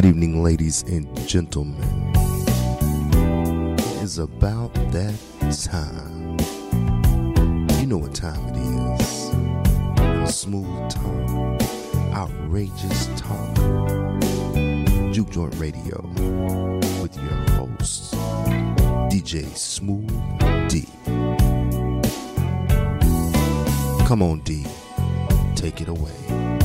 Good 0.00 0.08
evening, 0.08 0.42
ladies 0.42 0.82
and 0.84 1.14
gentlemen. 1.28 2.14
It 3.76 4.02
is 4.02 4.16
about 4.16 4.72
that 4.92 5.14
time. 5.62 6.38
You 7.78 7.86
know 7.86 7.98
what 7.98 8.14
time 8.14 8.40
it 8.48 9.02
is. 9.02 10.34
Smooth 10.34 10.88
talk, 10.88 11.62
outrageous 12.14 13.08
talk. 13.18 13.54
Juke 15.12 15.28
Joint 15.32 15.54
Radio 15.56 16.00
with 17.02 17.14
your 17.16 17.50
host, 17.58 18.14
DJ 19.10 19.54
Smooth 19.54 20.08
D. 20.70 20.86
Come 24.06 24.22
on, 24.22 24.40
D. 24.44 24.64
Take 25.56 25.82
it 25.82 25.88
away. 25.88 26.59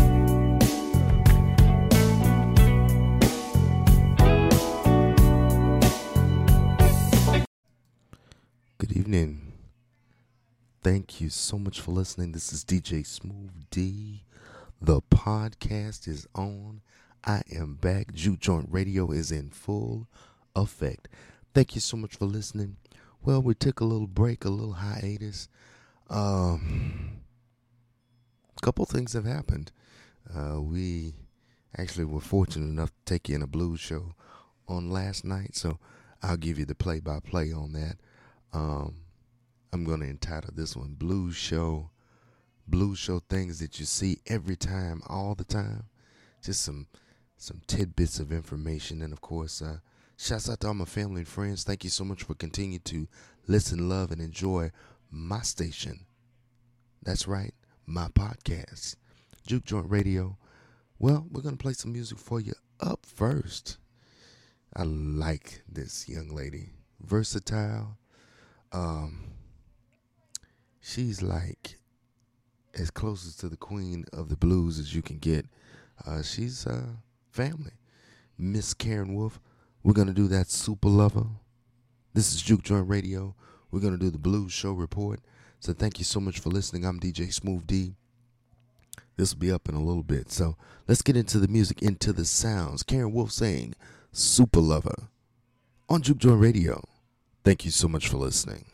Thank 10.86 11.20
you 11.20 11.30
so 11.32 11.58
much 11.58 11.82
for 11.82 11.90
listening. 11.90 12.32
This 12.32 12.54
is 12.54 12.64
DJ 12.64 13.04
Smooth 13.04 13.72
D. 13.72 14.22
The 14.80 15.02
podcast 15.02 16.08
is 16.08 16.28
on. 16.36 16.82
I 17.26 17.42
am 17.52 17.74
back. 17.74 18.14
Juke 18.14 18.40
Joint 18.40 18.68
Radio 18.70 19.10
is 19.10 19.32
in 19.32 19.50
full 19.50 20.08
effect. 20.56 21.08
Thank 21.56 21.74
you 21.74 21.82
so 21.82 21.98
much 21.98 22.18
for 22.18 22.26
listening. 22.26 22.78
Well, 23.24 23.42
we 23.42 23.56
took 23.56 23.80
a 23.80 23.84
little 23.84 24.06
break, 24.06 24.46
a 24.46 24.50
little 24.50 24.74
hiatus. 24.74 25.50
Um, 26.08 27.22
a 28.56 28.62
couple 28.62 28.86
things 28.86 29.14
have 29.14 29.26
happened. 29.26 29.72
Uh, 30.32 30.62
we 30.62 31.16
actually 31.76 32.06
were 32.06 32.22
fortunate 32.22 32.68
enough 32.68 32.92
to 32.92 33.12
take 33.12 33.28
you 33.28 33.34
in 33.34 33.42
a 33.42 33.48
blues 33.48 33.80
show 33.80 34.14
on 34.68 34.92
last 34.92 35.26
night, 35.26 35.56
so 35.56 35.80
I'll 36.22 36.38
give 36.38 36.60
you 36.60 36.66
the 36.66 36.76
play-by-play 36.76 37.52
on 37.52 37.74
that. 37.74 37.98
Um, 38.54 38.98
I'm 39.76 39.84
going 39.84 40.00
to 40.00 40.08
entitle 40.08 40.52
this 40.56 40.74
one 40.74 40.94
"Blues 40.94 41.36
Show." 41.36 41.90
Blues 42.66 42.98
show 42.98 43.20
things 43.20 43.60
that 43.60 43.78
you 43.78 43.86
see 43.86 44.22
every 44.26 44.56
time, 44.56 45.02
all 45.06 45.36
the 45.36 45.44
time. 45.44 45.84
Just 46.42 46.62
some 46.62 46.88
some 47.36 47.62
tidbits 47.68 48.18
of 48.18 48.32
information, 48.32 49.02
and 49.02 49.12
of 49.12 49.20
course, 49.20 49.62
uh, 49.62 49.80
shouts 50.16 50.50
out 50.50 50.62
to 50.62 50.68
all 50.68 50.74
my 50.76 50.86
family 50.86 51.20
and 51.20 51.28
friends. 51.28 51.66
Thank 51.66 51.84
you 51.84 51.90
so 51.90 52.06
much 52.06 52.24
for 52.24 52.36
continuing 52.36 52.84
to 52.86 53.10
listen, 53.48 53.90
love, 53.90 54.12
and 54.12 54.22
enjoy 54.22 54.72
my 55.12 55.42
station. 55.42 56.06
That's 57.04 57.28
right, 57.28 57.54
my 57.86 58.08
podcast, 58.08 58.96
Juke 59.46 59.66
Joint 59.66 59.92
Radio. 59.92 60.38
Well, 61.00 61.28
we're 61.30 61.42
gonna 61.42 61.58
play 61.58 61.74
some 61.74 61.92
music 61.92 62.18
for 62.18 62.40
you 62.40 62.54
up 62.80 63.06
first. 63.06 63.78
I 64.74 64.84
like 64.84 65.64
this 65.70 66.08
young 66.08 66.30
lady, 66.30 66.70
versatile. 67.02 67.98
Um, 68.72 69.35
she's 70.86 71.24
like 71.24 71.78
as 72.76 72.92
closest 72.92 73.40
to 73.40 73.50
the 73.50 73.58
queen 73.58 74.06
of 74.14 74.30
the 74.30 74.36
blues 74.36 74.78
as 74.78 74.94
you 74.94 75.02
can 75.02 75.18
get. 75.18 75.46
Uh, 76.06 76.22
she's 76.22 76.68
uh, 76.68 76.86
family. 77.32 77.72
Miss 78.38 78.74
Karen 78.74 79.16
Wolfe. 79.16 79.40
We're 79.84 79.94
gonna 79.94 80.14
do 80.14 80.28
that 80.28 80.50
super 80.50 80.90
lover. 80.90 81.26
This 82.14 82.34
is 82.34 82.42
Juke 82.42 82.64
Joint 82.64 82.88
Radio. 82.88 83.36
We're 83.72 83.80
gonna 83.80 83.98
do 83.98 84.10
the 84.10 84.20
blues 84.20 84.52
show 84.52 84.74
report. 84.74 85.22
So 85.60 85.74
thank 85.74 85.98
you 85.98 86.06
so 86.06 86.20
much 86.20 86.40
for 86.40 86.50
listening. 86.50 86.86
I'm 86.86 87.00
DJ 87.00 87.34
Smooth 87.34 87.66
D. 87.66 87.96
This 89.18 89.34
will 89.34 89.40
be 89.40 89.52
up 89.52 89.70
in 89.70 89.76
a 89.76 89.84
little 89.84 90.04
bit. 90.04 90.32
So 90.32 90.58
let's 90.88 91.02
get 91.02 91.18
into 91.18 91.40
the 91.40 91.48
music, 91.48 91.82
into 91.82 92.14
the 92.14 92.26
sounds. 92.26 92.84
Karen 92.84 93.14
Wolfe 93.14 93.32
saying 93.32 93.74
Super 94.12 94.60
Lover 94.60 95.08
on 95.90 96.02
Juke 96.02 96.18
Joint 96.18 96.42
Radio. 96.42 96.84
Thank 97.44 97.64
you 97.66 97.72
so 97.72 97.88
much 97.88 98.08
for 98.08 98.18
listening. 98.18 98.66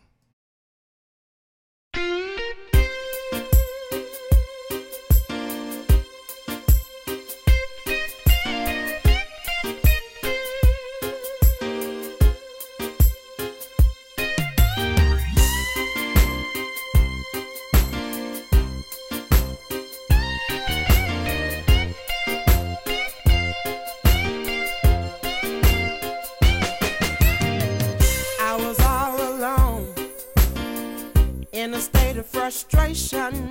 Frustration. 32.94 33.51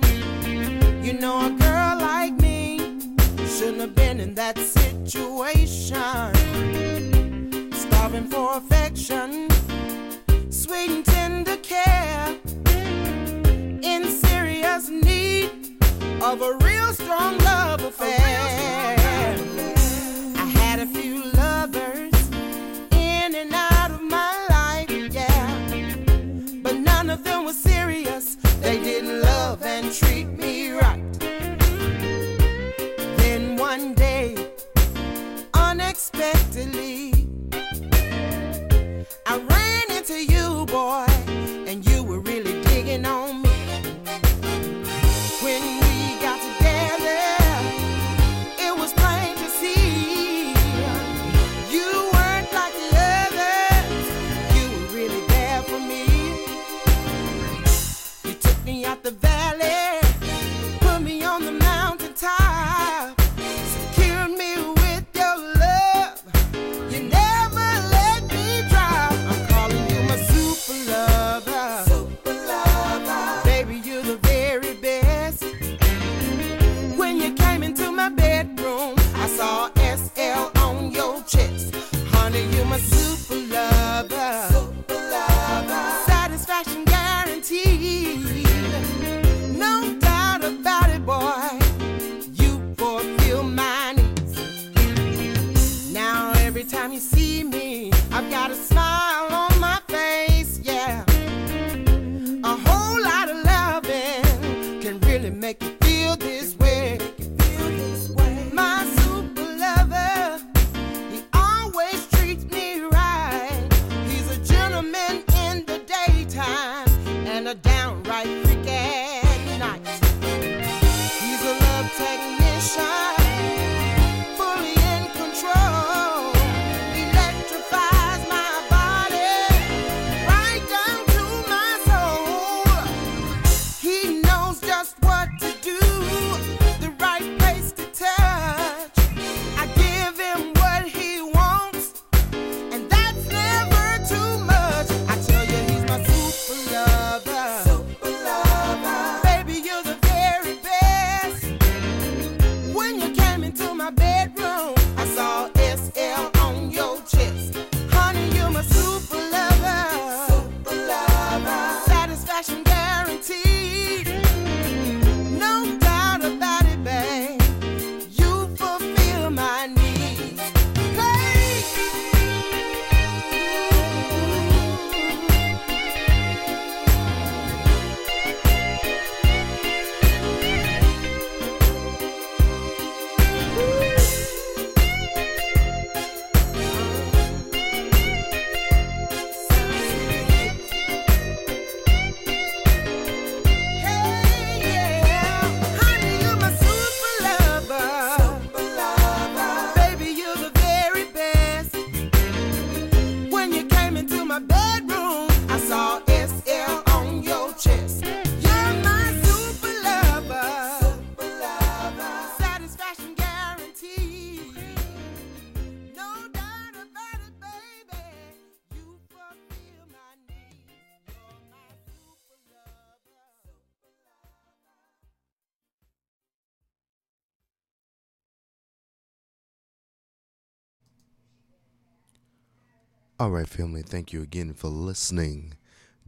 All 233.21 233.29
right, 233.29 233.47
family, 233.47 233.83
thank 233.83 234.11
you 234.13 234.23
again 234.23 234.51
for 234.55 234.67
listening. 234.67 235.53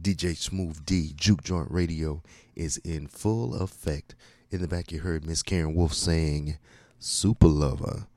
DJ 0.02 0.36
Smooth 0.36 0.84
D, 0.84 1.12
Juke 1.14 1.44
Joint 1.44 1.70
Radio 1.70 2.24
is 2.56 2.78
in 2.78 3.06
full 3.06 3.54
effect. 3.54 4.16
In 4.50 4.60
the 4.60 4.66
back, 4.66 4.90
you 4.90 4.98
heard 4.98 5.24
Miss 5.24 5.40
Karen 5.40 5.76
Wolfe 5.76 5.94
saying, 5.94 6.58
Super 6.98 7.46
Lover. 7.46 8.08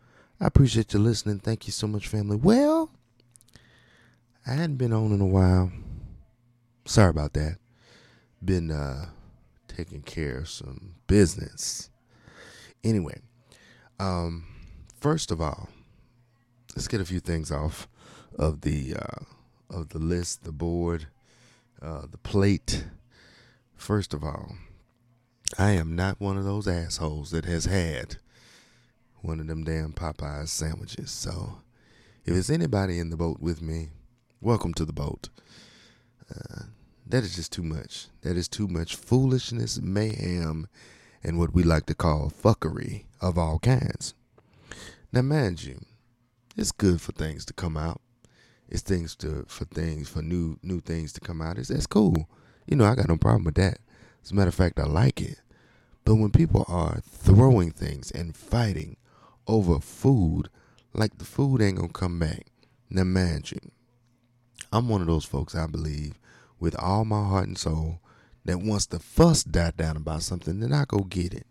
I 0.42 0.48
appreciate 0.48 0.96
you 0.96 1.00
listening. 1.00 1.38
Thank 1.38 1.68
you 1.68 1.74
so 1.74 1.86
much, 1.86 2.08
family. 2.08 2.38
Well, 2.38 2.90
I 4.48 4.54
hadn't 4.54 4.78
been 4.78 4.94
on 4.94 5.12
in 5.12 5.22
a 5.22 5.28
while. 5.28 5.72
Sorry 6.86 7.12
about 7.12 7.34
that. 7.34 7.60
Been 8.44 8.72
uh, 8.72 9.10
taking 9.68 10.02
care 10.02 10.40
of 10.40 10.50
some 10.50 10.96
business. 11.06 11.92
Anyway, 12.84 13.20
um, 14.00 14.48
first 15.00 15.30
of 15.30 15.40
all, 15.40 15.70
let's 16.76 16.88
get 16.88 17.00
a 17.00 17.06
few 17.06 17.20
things 17.20 17.52
off 17.52 17.88
of 18.38 18.62
the 18.62 18.96
uh, 18.96 19.24
of 19.70 19.90
the 19.90 20.00
list, 20.00 20.44
the 20.44 20.52
board, 20.52 21.08
uh, 21.82 22.04
the 22.10 22.18
plate. 22.18 22.86
First 23.76 24.14
of 24.14 24.24
all, 24.24 24.56
I 25.58 25.72
am 25.72 25.96
not 25.96 26.20
one 26.20 26.38
of 26.38 26.46
those 26.46 26.68
assholes 26.68 27.32
that 27.32 27.46
has 27.46 27.66
had 27.66 28.18
one 29.22 29.40
of 29.40 29.48
them 29.48 29.64
damn 29.64 29.94
Popeyes 29.94 30.50
sandwiches. 30.50 31.12
So, 31.12 31.60
if 32.26 32.34
there's 32.34 32.50
anybody 32.50 33.00
in 33.00 33.10
the 33.10 33.18
boat 33.18 33.40
with 33.40 33.62
me, 33.62 33.90
welcome 34.42 34.74
to 34.76 34.86
the 34.86 34.94
boat. 34.94 35.30
Uh, 36.30 36.64
that 37.06 37.24
is 37.24 37.36
just 37.36 37.52
too 37.52 37.64
much. 37.64 38.08
That 38.22 38.38
is 38.38 38.48
too 38.48 38.68
much 38.68 38.96
foolishness, 38.96 39.80
mayhem, 39.82 40.68
and 41.24 41.40
what 41.40 41.54
we 41.54 41.64
like 41.64 41.86
to 41.88 41.96
call 41.96 42.32
fuckery 42.32 43.06
of 43.22 43.38
all 43.38 43.60
kinds. 43.60 44.14
Now, 45.12 45.22
mind 45.22 45.64
you, 45.64 45.80
it's 46.56 46.72
good 46.72 47.00
for 47.02 47.14
things 47.14 47.46
to 47.46 47.54
come 47.54 47.78
out 47.78 48.02
it's 48.70 48.82
things 48.82 49.16
to 49.18 49.46
for 49.48 49.66
things 49.66 50.10
for 50.10 50.22
new 50.22 50.58
new 50.62 50.82
things 50.82 51.14
to 51.14 51.20
come 51.20 51.42
out. 51.42 51.58
It's 51.58 51.70
that's 51.70 51.88
cool. 51.88 52.30
You 52.66 52.76
know, 52.76 52.86
I 52.86 52.96
got 52.96 53.08
no 53.08 53.18
problem 53.18 53.46
with 53.46 53.56
that. 53.56 53.80
As 54.24 54.32
a 54.32 54.36
matter 54.36 54.50
of 54.50 54.56
fact, 54.56 54.80
I 54.80 54.86
like 54.86 55.22
it. 55.22 55.42
But 56.04 56.16
when 56.16 56.32
people 56.32 56.66
are 56.68 57.02
throwing 57.02 57.72
things 57.72 58.12
and 58.12 58.36
fighting 58.36 58.98
over 59.48 59.80
food, 59.80 60.50
like 60.94 61.18
the 61.18 61.26
food 61.26 61.62
ain't 61.62 61.78
gonna 61.78 61.90
come 61.90 62.20
back. 62.20 62.48
Now 62.90 63.04
you, 63.04 63.60
I'm 64.72 64.90
one 64.90 65.02
of 65.02 65.08
those 65.08 65.26
folks 65.26 65.56
I 65.56 65.68
believe 65.68 66.20
with 66.60 66.76
all 66.80 67.06
my 67.06 67.24
heart 67.24 67.48
and 67.48 67.58
soul 67.58 68.00
that 68.46 68.60
once 68.60 68.86
the 68.86 69.00
fuss 69.00 69.44
died 69.44 69.78
down 69.78 69.98
about 69.98 70.24
something, 70.24 70.60
then 70.60 70.74
I 70.74 70.86
go 70.88 71.00
get 71.00 71.34
it. 71.34 71.46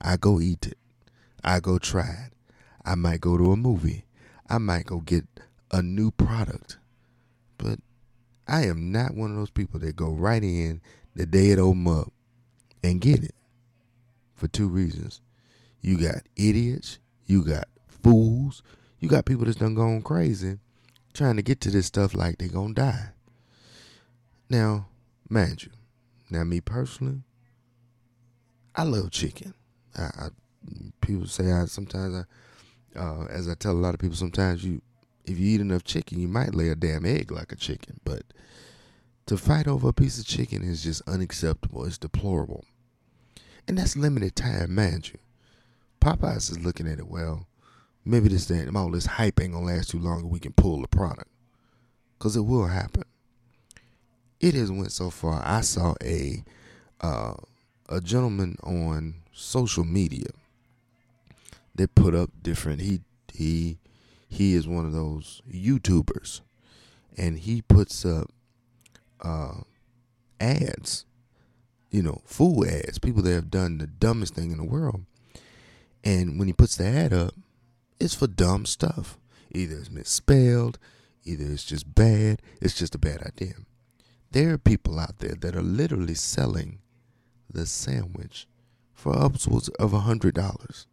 I 0.00 0.16
go 0.16 0.40
eat 0.40 0.66
it. 0.66 0.78
I 1.44 1.60
go 1.60 1.78
try 1.78 2.26
it. 2.26 2.32
I 2.84 2.94
might 2.94 3.20
go 3.20 3.36
to 3.36 3.52
a 3.52 3.56
movie. 3.56 4.06
I 4.48 4.58
might 4.58 4.86
go 4.86 5.00
get 5.00 5.26
a 5.70 5.82
new 5.82 6.10
product. 6.10 6.78
But 7.56 7.80
I 8.46 8.66
am 8.66 8.92
not 8.92 9.14
one 9.14 9.30
of 9.30 9.36
those 9.36 9.50
people 9.50 9.80
that 9.80 9.96
go 9.96 10.10
right 10.10 10.42
in 10.42 10.80
the 11.14 11.26
day 11.26 11.50
it 11.50 11.58
open 11.58 11.86
up 11.86 12.12
and 12.82 13.00
get 13.00 13.22
it. 13.22 13.34
For 14.34 14.46
two 14.46 14.68
reasons. 14.68 15.20
You 15.80 15.98
got 15.98 16.22
idiots, 16.36 16.98
you 17.26 17.42
got 17.44 17.64
fools, 17.88 18.62
you 19.00 19.08
got 19.08 19.24
people 19.24 19.44
that's 19.44 19.56
done 19.56 19.74
gone 19.74 20.02
crazy 20.02 20.58
trying 21.12 21.36
to 21.36 21.42
get 21.42 21.60
to 21.62 21.70
this 21.70 21.86
stuff 21.86 22.14
like 22.14 22.38
they 22.38 22.46
gonna 22.46 22.74
die. 22.74 23.08
Now, 24.48 24.86
mind 25.28 25.64
you, 25.64 25.70
now 26.30 26.44
me 26.44 26.60
personally, 26.60 27.22
I 28.74 28.84
love 28.84 29.10
chicken. 29.10 29.54
I, 29.96 30.02
I 30.02 30.28
people 31.00 31.26
say 31.26 31.50
I 31.50 31.64
sometimes 31.64 32.24
I, 32.94 32.98
uh, 32.98 33.26
as 33.30 33.48
I 33.48 33.54
tell 33.54 33.72
a 33.72 33.74
lot 33.74 33.94
of 33.94 34.00
people, 34.00 34.16
sometimes 34.16 34.64
you 34.64 34.80
if 35.28 35.38
you 35.38 35.54
eat 35.54 35.60
enough 35.60 35.84
chicken, 35.84 36.20
you 36.20 36.28
might 36.28 36.54
lay 36.54 36.68
a 36.68 36.74
damn 36.74 37.04
egg 37.04 37.30
like 37.30 37.52
a 37.52 37.56
chicken. 37.56 38.00
But 38.04 38.22
to 39.26 39.36
fight 39.36 39.66
over 39.66 39.88
a 39.88 39.92
piece 39.92 40.18
of 40.18 40.26
chicken 40.26 40.62
is 40.62 40.82
just 40.82 41.02
unacceptable. 41.08 41.84
It's 41.84 41.98
deplorable. 41.98 42.64
And 43.66 43.76
that's 43.76 43.96
limited 43.96 44.34
time, 44.34 44.74
mind 44.74 45.10
you. 45.10 45.18
Popeyes 46.00 46.50
is 46.50 46.60
looking 46.60 46.88
at 46.88 46.98
it, 46.98 47.08
well, 47.08 47.46
maybe 48.04 48.28
this 48.28 48.46
damn 48.46 48.76
all 48.76 48.90
this 48.90 49.04
hype 49.06 49.40
ain't 49.40 49.52
gonna 49.52 49.66
last 49.66 49.90
too 49.90 49.98
long 49.98 50.20
and 50.20 50.30
we 50.30 50.38
can 50.38 50.52
pull 50.52 50.80
the 50.80 50.88
product. 50.88 51.28
Cause 52.18 52.34
it 52.34 52.40
will 52.40 52.66
happen. 52.66 53.04
It 54.40 54.54
has 54.54 54.72
went 54.72 54.92
so 54.92 55.10
far. 55.10 55.42
I 55.44 55.60
saw 55.60 55.94
a 56.02 56.42
uh, 57.00 57.34
a 57.88 58.00
gentleman 58.00 58.56
on 58.62 59.14
social 59.32 59.84
media 59.84 60.28
that 61.74 61.94
put 61.94 62.14
up 62.14 62.30
different 62.42 62.80
he 62.80 63.00
he 63.32 63.78
he 64.28 64.54
is 64.54 64.68
one 64.68 64.84
of 64.84 64.92
those 64.92 65.42
YouTubers, 65.50 66.42
and 67.16 67.38
he 67.38 67.62
puts 67.62 68.04
up 68.04 68.30
uh, 69.20 69.62
ads, 70.38 71.06
you 71.90 72.02
know, 72.02 72.20
food 72.24 72.68
ads, 72.68 72.98
people 72.98 73.22
that 73.22 73.32
have 73.32 73.50
done 73.50 73.78
the 73.78 73.86
dumbest 73.86 74.34
thing 74.34 74.52
in 74.52 74.58
the 74.58 74.64
world. 74.64 75.04
And 76.04 76.38
when 76.38 76.46
he 76.46 76.52
puts 76.52 76.76
the 76.76 76.86
ad 76.86 77.12
up, 77.12 77.34
it's 77.98 78.14
for 78.14 78.26
dumb 78.26 78.66
stuff. 78.66 79.18
Either 79.50 79.76
it's 79.78 79.90
misspelled, 79.90 80.78
either 81.24 81.44
it's 81.46 81.64
just 81.64 81.94
bad, 81.94 82.40
it's 82.60 82.74
just 82.74 82.94
a 82.94 82.98
bad 82.98 83.22
idea. 83.22 83.54
There 84.30 84.52
are 84.52 84.58
people 84.58 85.00
out 85.00 85.18
there 85.18 85.34
that 85.40 85.56
are 85.56 85.62
literally 85.62 86.14
selling 86.14 86.80
the 87.50 87.64
sandwich 87.64 88.46
for 88.92 89.16
upwards 89.16 89.68
of 89.70 89.94
a 89.94 90.00
hundred 90.00 90.34
dollars. 90.34 90.86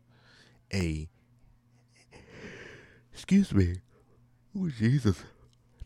A 0.74 1.10
excuse 3.16 3.54
me. 3.54 3.78
Oh, 4.58 4.68
Jesus. 4.68 5.24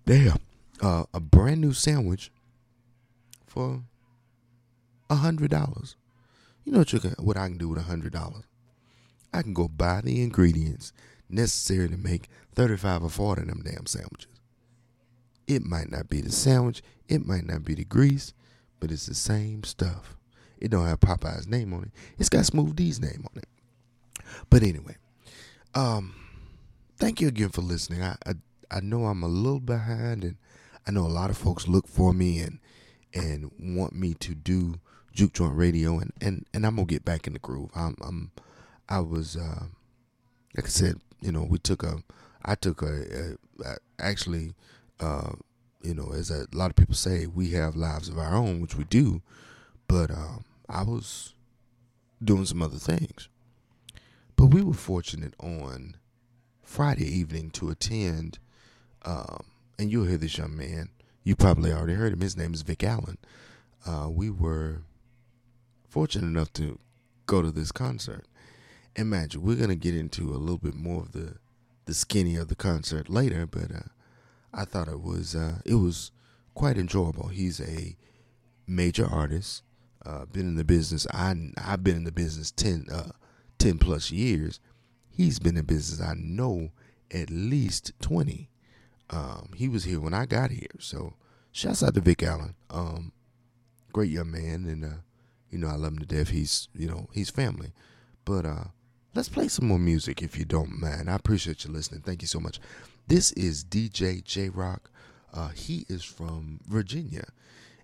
Damn. 0.04 0.40
Uh, 0.82 1.04
a 1.14 1.20
brand 1.20 1.62
new 1.62 1.74
sandwich 1.74 2.32
for 3.46 3.84
a 5.12 5.16
hundred 5.16 5.52
dollars. 5.52 5.96
You 6.66 6.72
know 6.72 6.80
what, 6.80 6.92
you 6.92 7.00
can, 7.00 7.12
what 7.20 7.38
I 7.38 7.48
can 7.48 7.60
do 7.60 7.70
with 7.70 7.78
a 7.78 7.84
hundred 7.84 8.14
dollars? 8.14 8.46
I 9.32 9.44
can 9.44 9.54
go 9.54 9.68
buy 9.68 10.02
the 10.02 10.24
ingredients 10.24 10.92
necessary 11.30 11.88
to 11.90 11.98
make 11.98 12.30
35 12.56 13.04
or 13.04 13.10
40 13.10 13.42
of 13.44 13.48
them 13.48 13.62
damn 13.64 13.86
sandwiches. 13.86 14.42
It 15.48 15.64
might 15.64 15.92
not 15.92 16.10
be 16.10 16.22
the 16.22 16.32
sandwich, 16.32 16.82
it 17.08 17.28
might 17.28 17.46
not 17.46 17.64
be 17.64 17.76
the 17.76 17.86
grease, 17.86 18.34
but 18.80 18.92
it's 18.92 19.06
the 19.06 19.14
same 19.14 19.64
stuff. 19.64 20.16
It 20.58 20.72
don't 20.72 20.88
have 20.88 21.00
Popeye's 21.00 21.48
name 21.48 21.74
on 21.74 21.84
it. 21.84 21.92
It's 22.18 22.30
got 22.30 22.46
Smooth 22.46 22.76
D's 22.76 23.00
name 23.00 23.24
on 23.32 23.38
it. 23.38 23.48
But 24.50 24.64
anyway, 24.64 24.98
um, 25.76 26.16
thank 27.00 27.22
you 27.22 27.28
again 27.30 27.50
for 27.50 27.62
listening. 27.62 28.04
I, 28.04 28.16
I 28.26 28.34
I 28.70 28.80
know 28.82 29.06
I'm 29.06 29.24
a 29.24 29.28
little 29.28 29.60
behind, 29.60 30.24
and 30.24 30.36
I 30.86 30.92
know 30.92 31.06
a 31.06 31.08
lot 31.08 31.30
of 31.30 31.38
folks 31.38 31.68
look 31.68 31.88
for 31.88 32.14
me 32.14 32.40
and 32.40 32.60
and 33.14 33.52
want 33.58 33.94
me 33.94 34.14
to 34.16 34.36
do 34.36 34.76
juke 35.14 35.34
joint 35.34 35.56
radio, 35.56 35.98
and 35.98 36.12
and 36.22 36.46
and 36.54 36.66
I'm 36.66 36.76
gonna 36.76 36.86
get 36.86 37.06
back 37.06 37.26
in 37.26 37.34
the 37.34 37.40
groove. 37.40 37.72
I'm 37.76 37.96
I'm 38.06 38.32
I 38.88 39.00
was 39.00 39.36
uh, 39.38 39.66
like 40.56 40.66
I 40.66 40.70
said, 40.70 41.00
you 41.22 41.32
know, 41.32 41.44
we 41.44 41.58
took 41.58 41.84
a 41.84 42.04
I 42.44 42.56
took 42.56 42.82
a, 42.82 43.38
a, 43.64 43.70
a 43.70 43.78
actually. 44.00 44.54
Uh, 45.00 45.32
you 45.82 45.94
know, 45.94 46.12
as 46.12 46.30
a, 46.30 46.46
lot 46.52 46.70
of 46.70 46.76
people 46.76 46.94
say, 46.94 47.26
we 47.26 47.52
have 47.52 47.74
lives 47.74 48.10
of 48.10 48.18
our 48.18 48.36
own, 48.36 48.60
which 48.60 48.76
we 48.76 48.84
do. 48.84 49.22
But 49.88 50.12
um, 50.12 50.44
I 50.68 50.84
was 50.84 51.34
doing 52.22 52.44
some 52.44 52.62
other 52.62 52.78
things. 52.78 53.30
But 54.36 54.48
we 54.48 54.62
were 54.62 54.74
fortunate 54.74 55.36
on 55.40 55.96
Friday 56.70 57.08
evening 57.08 57.50
to 57.50 57.72
attend, 57.72 58.38
um, 59.02 59.44
and 59.80 59.92
you'll 59.92 60.06
hear 60.06 60.20
this 60.20 60.38
young 60.38 60.56
man. 60.56 60.90
You 61.24 61.36
probably 61.36 61.74
already 61.74 61.96
heard 61.96 62.14
him. 62.14 62.22
His 62.22 62.38
name 62.38 62.54
is 62.54 62.62
Vick 62.62 62.84
Allen. 62.84 63.18
Uh, 63.88 64.08
we 64.08 64.30
were 64.30 64.84
fortunate 65.90 66.28
enough 66.28 66.54
to 66.54 66.78
go 67.26 67.42
to 67.42 67.50
this 67.50 67.72
concert. 67.72 68.28
Imagine 68.96 69.42
we're 69.42 69.56
gonna 69.56 69.76
get 69.76 69.96
into 69.96 70.30
a 70.30 70.38
little 70.38 70.60
bit 70.60 70.76
more 70.76 71.02
of 71.02 71.12
the 71.12 71.38
the 71.86 71.96
skinny 71.96 72.36
of 72.36 72.50
the 72.50 72.56
concert 72.56 73.10
later, 73.10 73.48
but 73.48 73.72
uh, 73.74 73.90
I 74.54 74.64
thought 74.64 74.88
it 74.88 75.02
was 75.02 75.36
uh, 75.36 75.62
it 75.66 75.76
was 75.76 76.12
quite 76.54 76.78
enjoyable. 76.78 77.30
He's 77.30 77.60
a 77.60 77.98
major 78.68 79.08
artist. 79.08 79.64
Uh, 80.06 80.26
been 80.26 80.48
in 80.48 80.56
the 80.56 80.64
business. 80.64 81.08
I 81.12 81.36
I've 81.58 81.84
been 81.84 81.96
in 81.98 82.04
the 82.04 82.12
business 82.12 82.52
10, 82.52 82.86
uh, 82.94 83.10
10 83.58 83.80
plus 83.80 84.12
years, 84.12 84.60
he's 85.20 85.38
been 85.38 85.58
in 85.58 85.66
business, 85.66 86.00
I 86.00 86.14
know, 86.16 86.70
at 87.12 87.30
least 87.30 87.92
20. 88.00 88.50
Um, 89.10 89.50
he 89.54 89.68
was 89.68 89.84
here 89.84 90.00
when 90.00 90.14
I 90.14 90.26
got 90.26 90.50
here. 90.50 90.70
So 90.80 91.16
shouts 91.52 91.84
out 91.84 91.96
to 91.96 92.00
Vick 92.00 92.24
Allen. 92.24 92.56
Um, 92.70 93.12
great 93.92 94.12
young 94.12 94.32
man. 94.32 94.66
And, 94.66 94.86
uh, 94.86 94.98
you 95.50 95.58
know, 95.58 95.68
I 95.68 95.76
love 95.76 95.92
him 95.92 96.00
to 96.00 96.06
death. 96.06 96.30
He's, 96.30 96.70
you 96.74 96.88
know, 96.88 97.10
he's 97.12 97.30
family. 97.30 97.74
But 98.24 98.46
uh, 98.46 98.64
let's 99.14 99.28
play 99.28 99.50
some 99.50 99.68
more 99.68 99.78
music 99.78 100.22
if 100.22 100.40
you 100.40 100.46
don't 100.46 100.80
mind. 100.80 101.10
I 101.10 101.16
appreciate 101.16 101.66
you 101.66 101.72
listening. 101.74 102.00
Thank 102.00 102.22
you 102.22 102.28
so 102.30 102.40
much. 102.40 102.62
This 103.08 103.34
is 103.34 103.66
DJ 103.66 104.24
J 104.24 104.48
Rock. 104.48 104.90
Uh, 105.34 105.50
he 105.50 105.86
is 105.90 106.02
from 106.02 106.62
Virginia. 106.66 107.26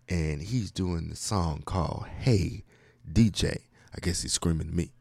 And 0.08 0.42
he's 0.42 0.72
doing 0.72 1.10
the 1.10 1.18
song 1.18 1.64
called 1.66 2.06
Hey 2.18 2.64
DJ. 3.12 3.58
I 3.94 4.00
guess 4.00 4.22
he's 4.22 4.32
screaming 4.32 4.70
at 4.70 4.74
me. 4.74 4.95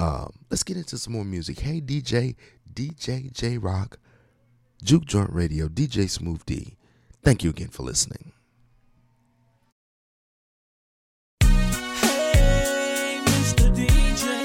Um, 0.00 0.32
let's 0.50 0.62
get 0.62 0.78
into 0.78 0.96
some 0.96 1.12
more 1.12 1.26
music. 1.26 1.60
Hey, 1.60 1.78
DJ, 1.82 2.34
DJ 2.72 3.30
J 3.32 3.58
Rock, 3.58 3.98
Juke 4.82 5.04
Joint 5.04 5.30
Radio, 5.30 5.68
DJ 5.68 6.08
Smooth 6.08 6.42
D. 6.46 6.78
Thank 7.22 7.44
you 7.44 7.50
again 7.50 7.68
for 7.68 7.82
listening. 7.82 8.32
Hey, 11.42 13.20
Mr. 13.26 13.70
DJ. 13.76 14.39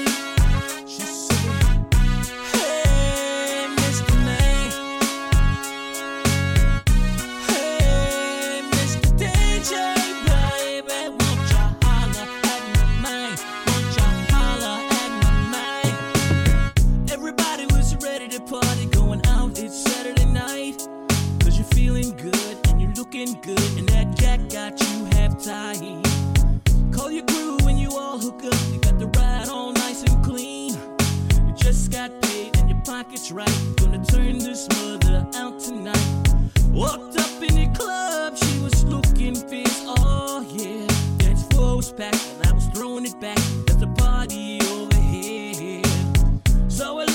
looking 23.16 23.40
good, 23.40 23.78
and 23.78 23.88
that 23.88 24.16
jack 24.18 24.40
got 24.50 24.78
you 24.80 25.04
half 25.16 25.42
tied. 25.42 25.78
Call 26.92 27.10
your 27.10 27.24
crew 27.24 27.56
when 27.62 27.78
you 27.78 27.90
all 27.90 28.18
hook 28.18 28.44
up. 28.44 28.58
You 28.72 28.78
got 28.80 28.98
the 28.98 29.06
ride 29.06 29.48
all 29.48 29.72
nice 29.72 30.02
and 30.02 30.24
clean. 30.24 30.74
You 31.46 31.54
just 31.54 31.90
got 31.90 32.10
paid 32.22 32.56
and 32.58 32.68
your 32.68 32.80
pocket's 32.84 33.30
right. 33.32 33.50
Gonna 33.76 34.04
turn 34.04 34.38
this 34.38 34.68
mother 34.68 35.26
out 35.34 35.58
tonight. 35.60 36.24
Walked 36.70 37.18
up 37.18 37.42
in 37.42 37.54
the 37.54 37.70
club, 37.78 38.36
she 38.36 38.58
was 38.60 38.84
looking 38.84 39.34
fierce. 39.34 39.82
Oh 39.86 40.44
yeah, 40.52 40.86
dance 41.16 41.44
floor 41.44 41.76
was 41.76 41.92
packed 41.92 42.26
and 42.38 42.46
I 42.46 42.52
was 42.52 42.66
throwing 42.74 43.06
it 43.06 43.18
back. 43.20 43.38
That's 43.66 43.76
the 43.76 43.88
party 43.96 44.60
over 44.60 45.00
here. 45.00 45.82
So 46.68 47.00
I 47.00 47.05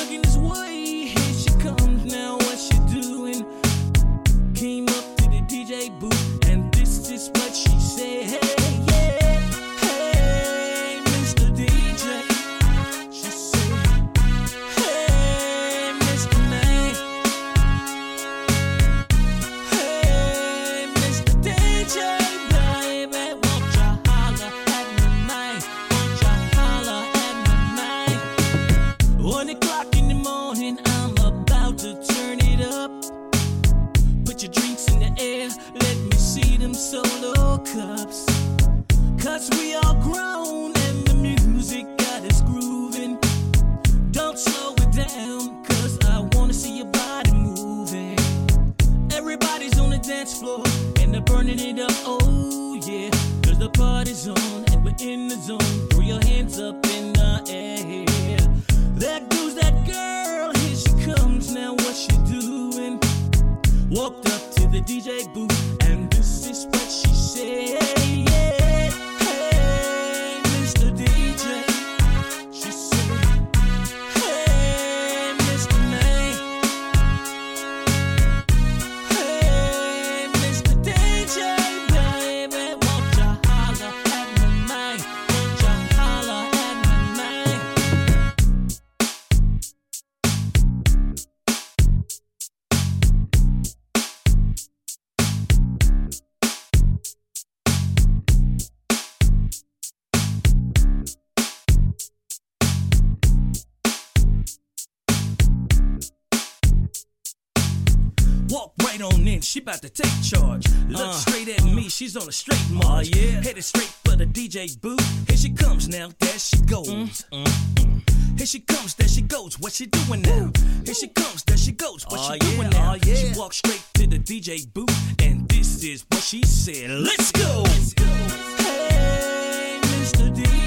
she 109.51 109.59
about 109.59 109.81
to 109.81 109.89
take 109.89 110.23
charge. 110.23 110.65
Look 110.87 111.01
uh, 111.01 111.11
straight 111.11 111.49
at 111.49 111.65
me, 111.65 111.89
she's 111.89 112.15
on 112.15 112.27
a 112.27 112.31
straight 112.31 112.63
oh, 112.69 112.87
march. 112.87 113.13
Uh, 113.13 113.19
yeah. 113.19 113.41
Headed 113.41 113.63
straight 113.65 113.93
for 114.05 114.15
the 114.15 114.25
DJ 114.25 114.79
booth. 114.79 115.27
Here 115.27 115.35
she 115.35 115.49
comes 115.49 115.89
now, 115.89 116.09
there 116.19 116.39
she 116.39 116.57
goes. 116.61 116.87
Mm, 116.87 117.25
mm, 117.33 117.45
mm. 117.75 118.37
Here 118.37 118.45
she 118.47 118.61
comes, 118.61 118.95
there 118.95 119.09
she 119.09 119.21
goes. 119.21 119.59
What 119.59 119.73
she 119.73 119.87
doing 119.87 120.21
now? 120.21 120.51
Here 120.85 120.93
she 120.93 121.09
comes, 121.09 121.43
there 121.43 121.57
she 121.57 121.73
goes. 121.73 122.05
What 122.05 122.21
uh, 122.21 122.31
she 122.31 122.33
oh, 122.33 122.37
doing 122.37 122.71
yeah, 122.71 122.79
now? 122.79 122.93
Oh, 122.93 122.97
yeah. 123.05 123.15
She 123.15 123.37
walks 123.37 123.57
straight 123.57 123.83
to 123.95 124.07
the 124.07 124.19
DJ 124.19 124.71
booth, 124.73 125.21
and 125.21 125.49
this 125.49 125.83
is 125.83 126.05
what 126.09 126.23
she 126.23 126.43
said. 126.43 126.89
Let's 126.89 127.33
go. 127.33 127.63
Let's 127.65 127.93
go. 127.93 128.05
Hey, 128.05 129.79
Mr. 129.81 130.33
DJ. 130.33 130.60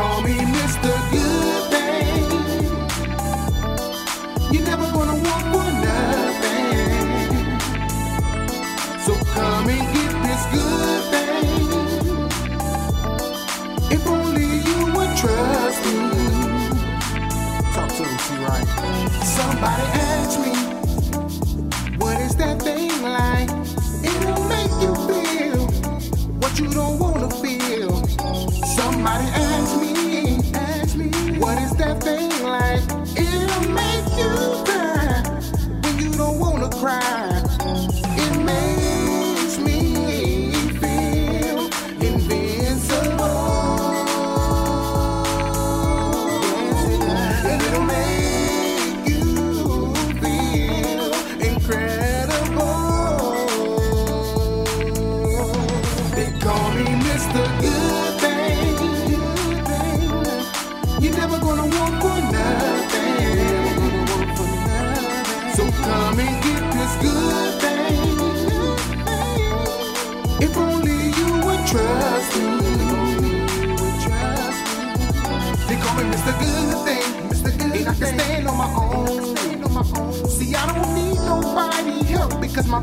call 0.00 0.22
me 0.22 0.49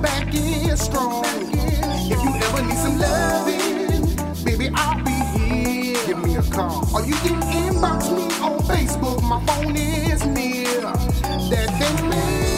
back 0.01 0.27
is 0.33 0.81
strong. 0.81 1.25
If 1.25 2.23
you 2.23 2.31
ever 2.45 2.61
need 2.63 2.77
some 2.77 2.99
loving, 2.99 4.43
baby, 4.43 4.69
I'll 4.73 5.03
be 5.03 5.11
here. 5.37 5.97
Give 6.05 6.23
me 6.23 6.35
a 6.35 6.43
call. 6.43 6.87
Or 6.95 7.01
you 7.05 7.15
can 7.15 7.39
inbox 7.41 8.11
me 8.15 8.25
on 8.41 8.59
Facebook. 8.59 9.21
My 9.23 9.43
phone 9.45 9.75
is 9.75 10.25
near. 10.25 10.81
That 10.81 11.69
thing, 11.79 12.09
man. 12.09 12.56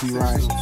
See 0.00 0.10
right. 0.10 0.55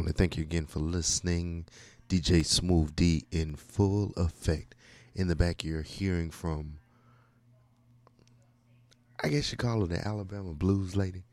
Family. 0.00 0.12
Thank 0.12 0.38
you 0.38 0.44
again 0.44 0.64
for 0.64 0.78
listening. 0.78 1.66
DJ 2.08 2.42
Smooth 2.42 2.96
D 2.96 3.26
in 3.30 3.54
full 3.54 4.14
effect. 4.16 4.74
In 5.14 5.28
the 5.28 5.36
back, 5.36 5.62
you're 5.62 5.82
hearing 5.82 6.30
from, 6.30 6.78
I 9.22 9.28
guess 9.28 9.52
you 9.52 9.58
call 9.58 9.80
her 9.80 9.86
the 9.86 10.06
Alabama 10.06 10.54
Blues 10.54 10.96
Lady. 10.96 11.24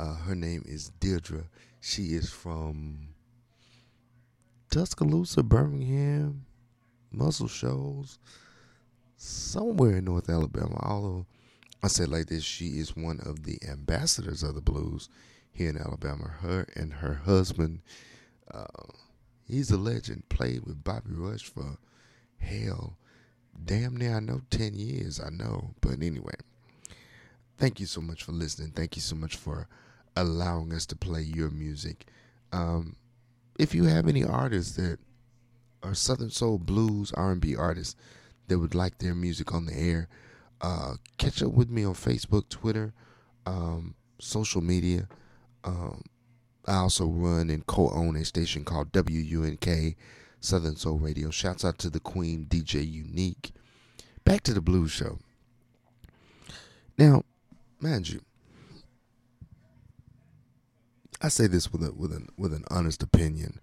Uh, 0.00 0.16
her 0.16 0.34
name 0.34 0.64
is 0.66 0.88
Deirdre. 0.98 1.44
She 1.80 2.06
is 2.06 2.28
from 2.28 3.10
Tuscaloosa, 4.72 5.44
Birmingham, 5.44 6.44
Muscle 7.12 7.46
Shoals, 7.46 8.18
somewhere 9.16 9.98
in 9.98 10.06
North 10.06 10.28
Alabama. 10.28 10.80
Although 10.82 11.26
I 11.84 11.86
said 11.86 12.08
like 12.08 12.26
this, 12.26 12.42
she 12.42 12.80
is 12.80 12.96
one 12.96 13.20
of 13.20 13.44
the 13.44 13.60
ambassadors 13.68 14.42
of 14.42 14.56
the 14.56 14.60
blues 14.60 15.08
here 15.52 15.70
in 15.70 15.78
Alabama. 15.78 16.32
Her 16.40 16.66
and 16.74 16.94
her 16.94 17.20
husband, 17.24 17.80
uh, 18.52 18.92
he's 19.46 19.70
a 19.70 19.76
legend. 19.76 20.28
Played 20.28 20.64
with 20.66 20.84
Bobby 20.84 21.10
Rush 21.12 21.44
for 21.44 21.78
hell, 22.38 22.96
damn 23.64 23.96
near 23.96 24.16
I 24.16 24.20
know 24.20 24.42
ten 24.50 24.74
years. 24.74 25.20
I 25.20 25.30
know, 25.30 25.74
but 25.80 26.02
anyway, 26.02 26.34
thank 27.56 27.80
you 27.80 27.86
so 27.86 28.00
much 28.00 28.22
for 28.22 28.32
listening. 28.32 28.70
Thank 28.70 28.96
you 28.96 29.02
so 29.02 29.16
much 29.16 29.36
for 29.36 29.68
allowing 30.16 30.72
us 30.72 30.86
to 30.86 30.96
play 30.96 31.22
your 31.22 31.50
music. 31.50 32.06
Um, 32.52 32.96
if 33.58 33.74
you 33.74 33.84
have 33.84 34.08
any 34.08 34.24
artists 34.24 34.76
that 34.76 34.98
are 35.82 35.94
Southern 35.94 36.30
Soul 36.30 36.58
blues 36.58 37.12
R&B 37.12 37.54
artists 37.56 37.96
that 38.48 38.58
would 38.58 38.74
like 38.74 38.98
their 38.98 39.14
music 39.14 39.52
on 39.52 39.66
the 39.66 39.74
air, 39.74 40.08
uh, 40.60 40.94
catch 41.18 41.42
up 41.42 41.52
with 41.52 41.70
me 41.70 41.84
on 41.84 41.94
Facebook, 41.94 42.48
Twitter, 42.48 42.92
um, 43.46 43.94
social 44.18 44.60
media. 44.60 45.08
Um, 45.64 46.02
I 46.68 46.76
also 46.76 47.06
run 47.06 47.48
and 47.48 47.66
co-own 47.66 48.14
a 48.16 48.24
station 48.24 48.64
called 48.64 48.92
WUNK 48.94 49.96
Southern 50.40 50.76
Soul 50.76 50.98
Radio. 50.98 51.30
Shouts 51.30 51.64
out 51.64 51.78
to 51.78 51.90
the 51.90 52.00
Queen 52.00 52.46
DJ 52.48 52.88
Unique. 52.88 53.52
Back 54.24 54.42
to 54.42 54.52
the 54.52 54.60
blues 54.60 54.90
show. 54.90 55.18
Now, 56.98 57.22
mind 57.80 58.10
you, 58.10 58.20
I 61.22 61.28
say 61.28 61.46
this 61.46 61.72
with 61.72 61.82
a 61.82 61.92
with 61.92 62.12
an 62.12 62.28
with 62.36 62.52
an 62.52 62.64
honest 62.70 63.02
opinion, 63.02 63.60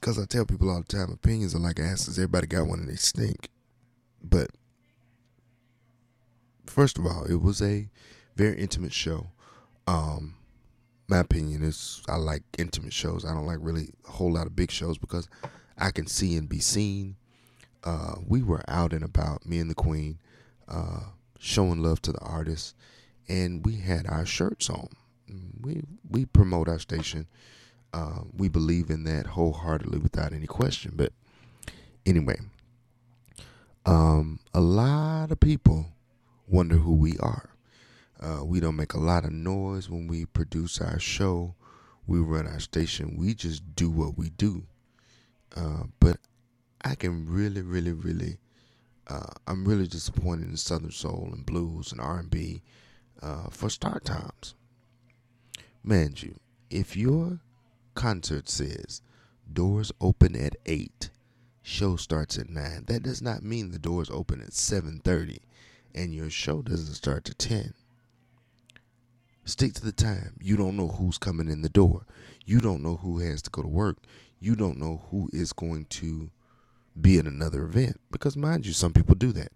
because 0.00 0.18
I 0.18 0.24
tell 0.24 0.46
people 0.46 0.70
all 0.70 0.80
the 0.80 0.96
time, 0.96 1.12
opinions 1.12 1.54
are 1.54 1.58
like 1.58 1.78
asses. 1.78 2.18
Everybody 2.18 2.46
got 2.46 2.66
one 2.66 2.80
and 2.80 2.88
they 2.88 2.96
stink. 2.96 3.50
But 4.22 4.50
first 6.66 6.98
of 6.98 7.06
all, 7.06 7.24
it 7.24 7.42
was 7.42 7.60
a 7.60 7.88
very 8.34 8.58
intimate 8.58 8.92
show. 8.92 9.28
Um, 9.86 10.36
my 11.08 11.18
opinion 11.18 11.62
is 11.62 12.02
I 12.08 12.16
like 12.16 12.42
intimate 12.58 12.92
shows. 12.92 13.24
I 13.24 13.34
don't 13.34 13.46
like 13.46 13.58
really 13.60 13.90
a 14.06 14.10
whole 14.10 14.32
lot 14.32 14.46
of 14.46 14.56
big 14.56 14.70
shows 14.70 14.98
because 14.98 15.28
I 15.78 15.90
can 15.90 16.06
see 16.06 16.36
and 16.36 16.48
be 16.48 16.60
seen. 16.60 17.16
Uh, 17.84 18.14
we 18.26 18.42
were 18.42 18.62
out 18.68 18.92
and 18.92 19.02
about, 19.04 19.44
me 19.44 19.58
and 19.58 19.68
the 19.70 19.74
Queen, 19.74 20.18
uh, 20.68 21.00
showing 21.38 21.82
love 21.82 22.00
to 22.02 22.12
the 22.12 22.20
artists, 22.20 22.74
and 23.28 23.66
we 23.66 23.76
had 23.76 24.06
our 24.06 24.24
shirts 24.24 24.70
on. 24.70 24.88
We 25.60 25.82
we 26.08 26.24
promote 26.26 26.68
our 26.68 26.78
station. 26.78 27.26
Uh, 27.92 28.20
we 28.36 28.48
believe 28.48 28.88
in 28.90 29.04
that 29.04 29.26
wholeheartedly, 29.26 29.98
without 29.98 30.32
any 30.32 30.46
question. 30.46 30.92
But 30.94 31.12
anyway, 32.06 32.38
um, 33.84 34.38
a 34.54 34.60
lot 34.60 35.30
of 35.30 35.40
people 35.40 35.86
wonder 36.48 36.76
who 36.76 36.94
we 36.94 37.18
are. 37.18 37.51
Uh, 38.22 38.44
we 38.44 38.60
don't 38.60 38.76
make 38.76 38.94
a 38.94 39.00
lot 39.00 39.24
of 39.24 39.32
noise 39.32 39.90
when 39.90 40.06
we 40.06 40.24
produce 40.24 40.80
our 40.80 41.00
show. 41.00 41.56
We 42.06 42.20
run 42.20 42.46
our 42.46 42.60
station. 42.60 43.16
We 43.18 43.34
just 43.34 43.74
do 43.74 43.90
what 43.90 44.16
we 44.16 44.30
do. 44.30 44.64
Uh, 45.56 45.84
but 45.98 46.18
I 46.84 46.94
can 46.94 47.26
really, 47.28 47.62
really, 47.62 47.92
really, 47.92 48.38
uh, 49.08 49.32
I'm 49.46 49.64
really 49.64 49.88
disappointed 49.88 50.48
in 50.48 50.56
Southern 50.56 50.92
Soul 50.92 51.30
and 51.32 51.44
blues 51.44 51.90
and 51.90 52.00
R&B 52.00 52.62
uh, 53.20 53.48
for 53.50 53.68
start 53.68 54.04
times. 54.04 54.54
Mind 55.82 56.22
you, 56.22 56.38
if 56.70 56.96
your 56.96 57.40
concert 57.94 58.48
says 58.48 59.02
doors 59.52 59.90
open 60.00 60.36
at 60.36 60.54
eight, 60.66 61.10
show 61.62 61.96
starts 61.96 62.38
at 62.38 62.48
nine, 62.48 62.84
that 62.86 63.02
does 63.02 63.20
not 63.20 63.42
mean 63.42 63.72
the 63.72 63.78
doors 63.80 64.10
open 64.10 64.40
at 64.40 64.52
seven 64.52 65.00
thirty, 65.02 65.40
and 65.92 66.14
your 66.14 66.30
show 66.30 66.62
doesn't 66.62 66.94
start 66.94 67.24
to 67.24 67.34
ten. 67.34 67.74
Stick 69.44 69.74
to 69.74 69.84
the 69.84 69.92
time. 69.92 70.34
You 70.40 70.56
don't 70.56 70.76
know 70.76 70.88
who's 70.88 71.18
coming 71.18 71.48
in 71.48 71.62
the 71.62 71.68
door. 71.68 72.06
You 72.44 72.60
don't 72.60 72.82
know 72.82 72.96
who 72.96 73.18
has 73.18 73.42
to 73.42 73.50
go 73.50 73.62
to 73.62 73.68
work. 73.68 73.98
You 74.38 74.54
don't 74.54 74.78
know 74.78 75.02
who 75.10 75.28
is 75.32 75.52
going 75.52 75.86
to 75.86 76.30
be 77.00 77.18
at 77.18 77.26
another 77.26 77.64
event. 77.64 78.00
Because, 78.10 78.36
mind 78.36 78.66
you, 78.66 78.72
some 78.72 78.92
people 78.92 79.14
do 79.14 79.32
that. 79.32 79.52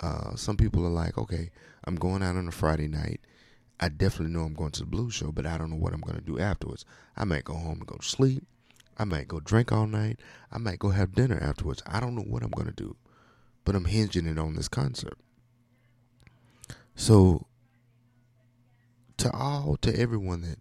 Uh, 0.00 0.36
some 0.36 0.56
people 0.56 0.86
are 0.86 0.90
like, 0.90 1.18
okay, 1.18 1.50
I'm 1.84 1.96
going 1.96 2.22
out 2.22 2.36
on 2.36 2.48
a 2.48 2.52
Friday 2.52 2.88
night. 2.88 3.20
I 3.80 3.88
definitely 3.88 4.34
know 4.34 4.44
I'm 4.44 4.54
going 4.54 4.72
to 4.72 4.80
the 4.80 4.86
blues 4.86 5.14
show, 5.14 5.30
but 5.30 5.46
I 5.46 5.58
don't 5.58 5.70
know 5.70 5.76
what 5.76 5.92
I'm 5.92 6.00
going 6.00 6.16
to 6.16 6.24
do 6.24 6.38
afterwards. 6.38 6.84
I 7.16 7.24
might 7.24 7.44
go 7.44 7.54
home 7.54 7.78
and 7.78 7.86
go 7.86 7.96
to 7.96 8.06
sleep. 8.06 8.44
I 8.98 9.04
might 9.04 9.28
go 9.28 9.40
drink 9.40 9.70
all 9.70 9.86
night. 9.86 10.18
I 10.50 10.58
might 10.58 10.80
go 10.80 10.90
have 10.90 11.14
dinner 11.14 11.38
afterwards. 11.40 11.82
I 11.86 12.00
don't 12.00 12.16
know 12.16 12.22
what 12.22 12.42
I'm 12.42 12.50
going 12.50 12.66
to 12.66 12.72
do, 12.72 12.96
but 13.64 13.76
I'm 13.76 13.84
hinging 13.84 14.26
it 14.26 14.38
on 14.38 14.54
this 14.56 14.68
concert. 14.68 15.18
So, 16.96 17.46
to 19.18 19.30
all, 19.32 19.76
to 19.82 19.98
everyone 19.98 20.42
that 20.42 20.58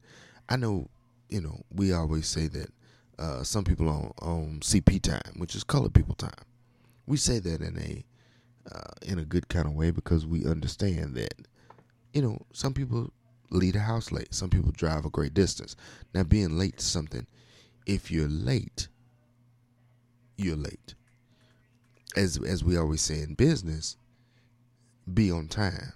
I 0.50 0.58
know, 0.58 0.90
you 1.30 1.42
know, 1.42 1.62
we 1.74 1.94
always 1.94 2.28
say 2.28 2.48
that 2.48 2.70
uh, 3.20 3.44
some 3.44 3.64
people 3.64 3.90
on, 3.90 4.14
on 4.22 4.60
CP 4.62 5.02
time, 5.02 5.34
which 5.38 5.56
is 5.56 5.64
colored 5.64 5.94
people 5.94 6.16
time. 6.16 6.32
We 7.06 7.18
say 7.18 7.40
that 7.40 7.62
in 7.62 7.78
a 7.78 8.06
uh, 8.70 8.92
in 9.02 9.18
a 9.18 9.26
good 9.26 9.48
kind 9.48 9.66
of 9.66 9.74
way 9.74 9.92
because 9.92 10.26
we 10.26 10.46
understand 10.46 11.16
that 11.16 11.34
you 12.14 12.22
know 12.22 12.38
some 12.52 12.74
people 12.74 13.12
leave 13.50 13.74
the 13.74 13.80
house 13.80 14.12
late. 14.12 14.34
Some 14.34 14.50
people 14.50 14.72
drive 14.72 15.06
a 15.06 15.10
great 15.10 15.34
distance. 15.34 15.76
Now, 16.14 16.24
being 16.24 16.58
late 16.58 16.80
to 16.80 16.86
something, 16.86 17.26
if 17.86 18.12
you're 18.12 18.28
late, 18.28 18.90
you're 20.38 20.58
late. 20.58 20.96
As 22.16 22.38
as 22.46 22.64
we 22.64 22.78
always 22.78 23.02
say 23.02 23.22
in 23.22 23.36
business, 23.36 23.96
be 25.12 25.32
on 25.32 25.48
time. 25.48 25.94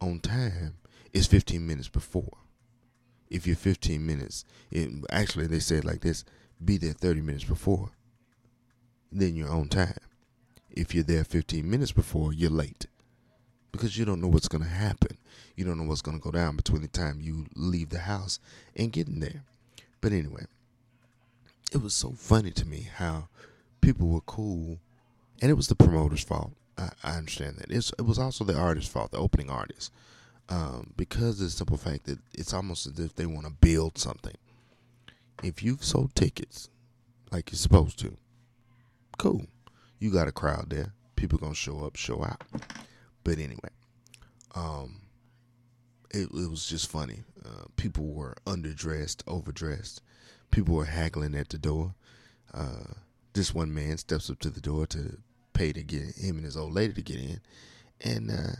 On 0.00 0.20
time 0.20 0.74
is 1.16 1.26
15 1.26 1.66
minutes 1.66 1.88
before. 1.88 2.36
If 3.30 3.46
you're 3.46 3.56
15 3.56 4.04
minutes, 4.04 4.44
it, 4.70 4.90
actually 5.10 5.46
they 5.46 5.58
say 5.58 5.76
it 5.76 5.84
like 5.84 6.02
this: 6.02 6.24
be 6.64 6.76
there 6.76 6.92
30 6.92 7.22
minutes 7.22 7.44
before. 7.44 7.90
Then 9.10 9.34
you're 9.34 9.50
on 9.50 9.68
time. 9.68 9.98
If 10.70 10.94
you're 10.94 11.04
there 11.04 11.24
15 11.24 11.68
minutes 11.68 11.92
before, 11.92 12.32
you're 12.32 12.50
late 12.50 12.86
because 13.72 13.98
you 13.98 14.04
don't 14.04 14.20
know 14.20 14.28
what's 14.28 14.48
going 14.48 14.64
to 14.64 14.70
happen. 14.70 15.16
You 15.54 15.64
don't 15.64 15.78
know 15.78 15.88
what's 15.88 16.02
going 16.02 16.18
to 16.18 16.22
go 16.22 16.30
down 16.30 16.56
between 16.56 16.82
the 16.82 16.88
time 16.88 17.20
you 17.20 17.46
leave 17.54 17.90
the 17.90 18.00
house 18.00 18.38
and 18.74 18.92
getting 18.92 19.20
there. 19.20 19.42
But 20.00 20.12
anyway, 20.12 20.44
it 21.72 21.82
was 21.82 21.94
so 21.94 22.10
funny 22.10 22.50
to 22.52 22.66
me 22.66 22.88
how 22.96 23.28
people 23.80 24.08
were 24.08 24.20
cool, 24.20 24.78
and 25.40 25.50
it 25.50 25.54
was 25.54 25.68
the 25.68 25.74
promoter's 25.74 26.24
fault. 26.24 26.52
I, 26.76 26.90
I 27.02 27.16
understand 27.16 27.56
that. 27.56 27.70
It's, 27.70 27.90
it 27.98 28.02
was 28.02 28.18
also 28.18 28.44
the 28.44 28.56
artist's 28.56 28.90
fault, 28.90 29.12
the 29.12 29.18
opening 29.18 29.50
artist, 29.50 29.92
um, 30.48 30.92
because 30.96 31.40
of 31.40 31.46
the 31.46 31.50
simple 31.50 31.76
fact 31.76 32.06
that 32.06 32.18
it's 32.32 32.54
almost 32.54 32.86
as 32.86 32.98
if 32.98 33.14
they 33.14 33.26
want 33.26 33.46
to 33.46 33.52
build 33.52 33.98
something. 33.98 34.36
If 35.42 35.62
you've 35.62 35.84
sold 35.84 36.14
tickets 36.14 36.70
like 37.30 37.50
you're 37.50 37.58
supposed 37.58 37.98
to, 38.00 38.16
cool. 39.18 39.46
You 39.98 40.10
got 40.10 40.28
a 40.28 40.32
crowd 40.32 40.70
there. 40.70 40.92
People 41.16 41.38
gonna 41.38 41.54
show 41.54 41.84
up, 41.84 41.96
show 41.96 42.22
out. 42.22 42.42
But 43.24 43.38
anyway, 43.38 43.70
um, 44.54 45.00
it, 46.10 46.28
it 46.32 46.50
was 46.50 46.66
just 46.68 46.90
funny. 46.90 47.24
Uh, 47.44 47.64
people 47.76 48.06
were 48.06 48.36
underdressed, 48.46 49.22
overdressed. 49.26 50.02
People 50.50 50.74
were 50.74 50.84
haggling 50.84 51.34
at 51.34 51.48
the 51.48 51.58
door. 51.58 51.94
Uh, 52.52 52.92
this 53.32 53.54
one 53.54 53.74
man 53.74 53.98
steps 53.98 54.30
up 54.30 54.38
to 54.40 54.50
the 54.50 54.60
door 54.60 54.86
to 54.86 55.18
pay 55.52 55.72
to 55.72 55.82
get 55.82 56.16
him 56.16 56.36
and 56.36 56.44
his 56.44 56.56
old 56.56 56.72
lady 56.72 56.92
to 56.94 57.02
get 57.02 57.16
in, 57.16 57.40
and 58.00 58.30
uh, 58.30 58.56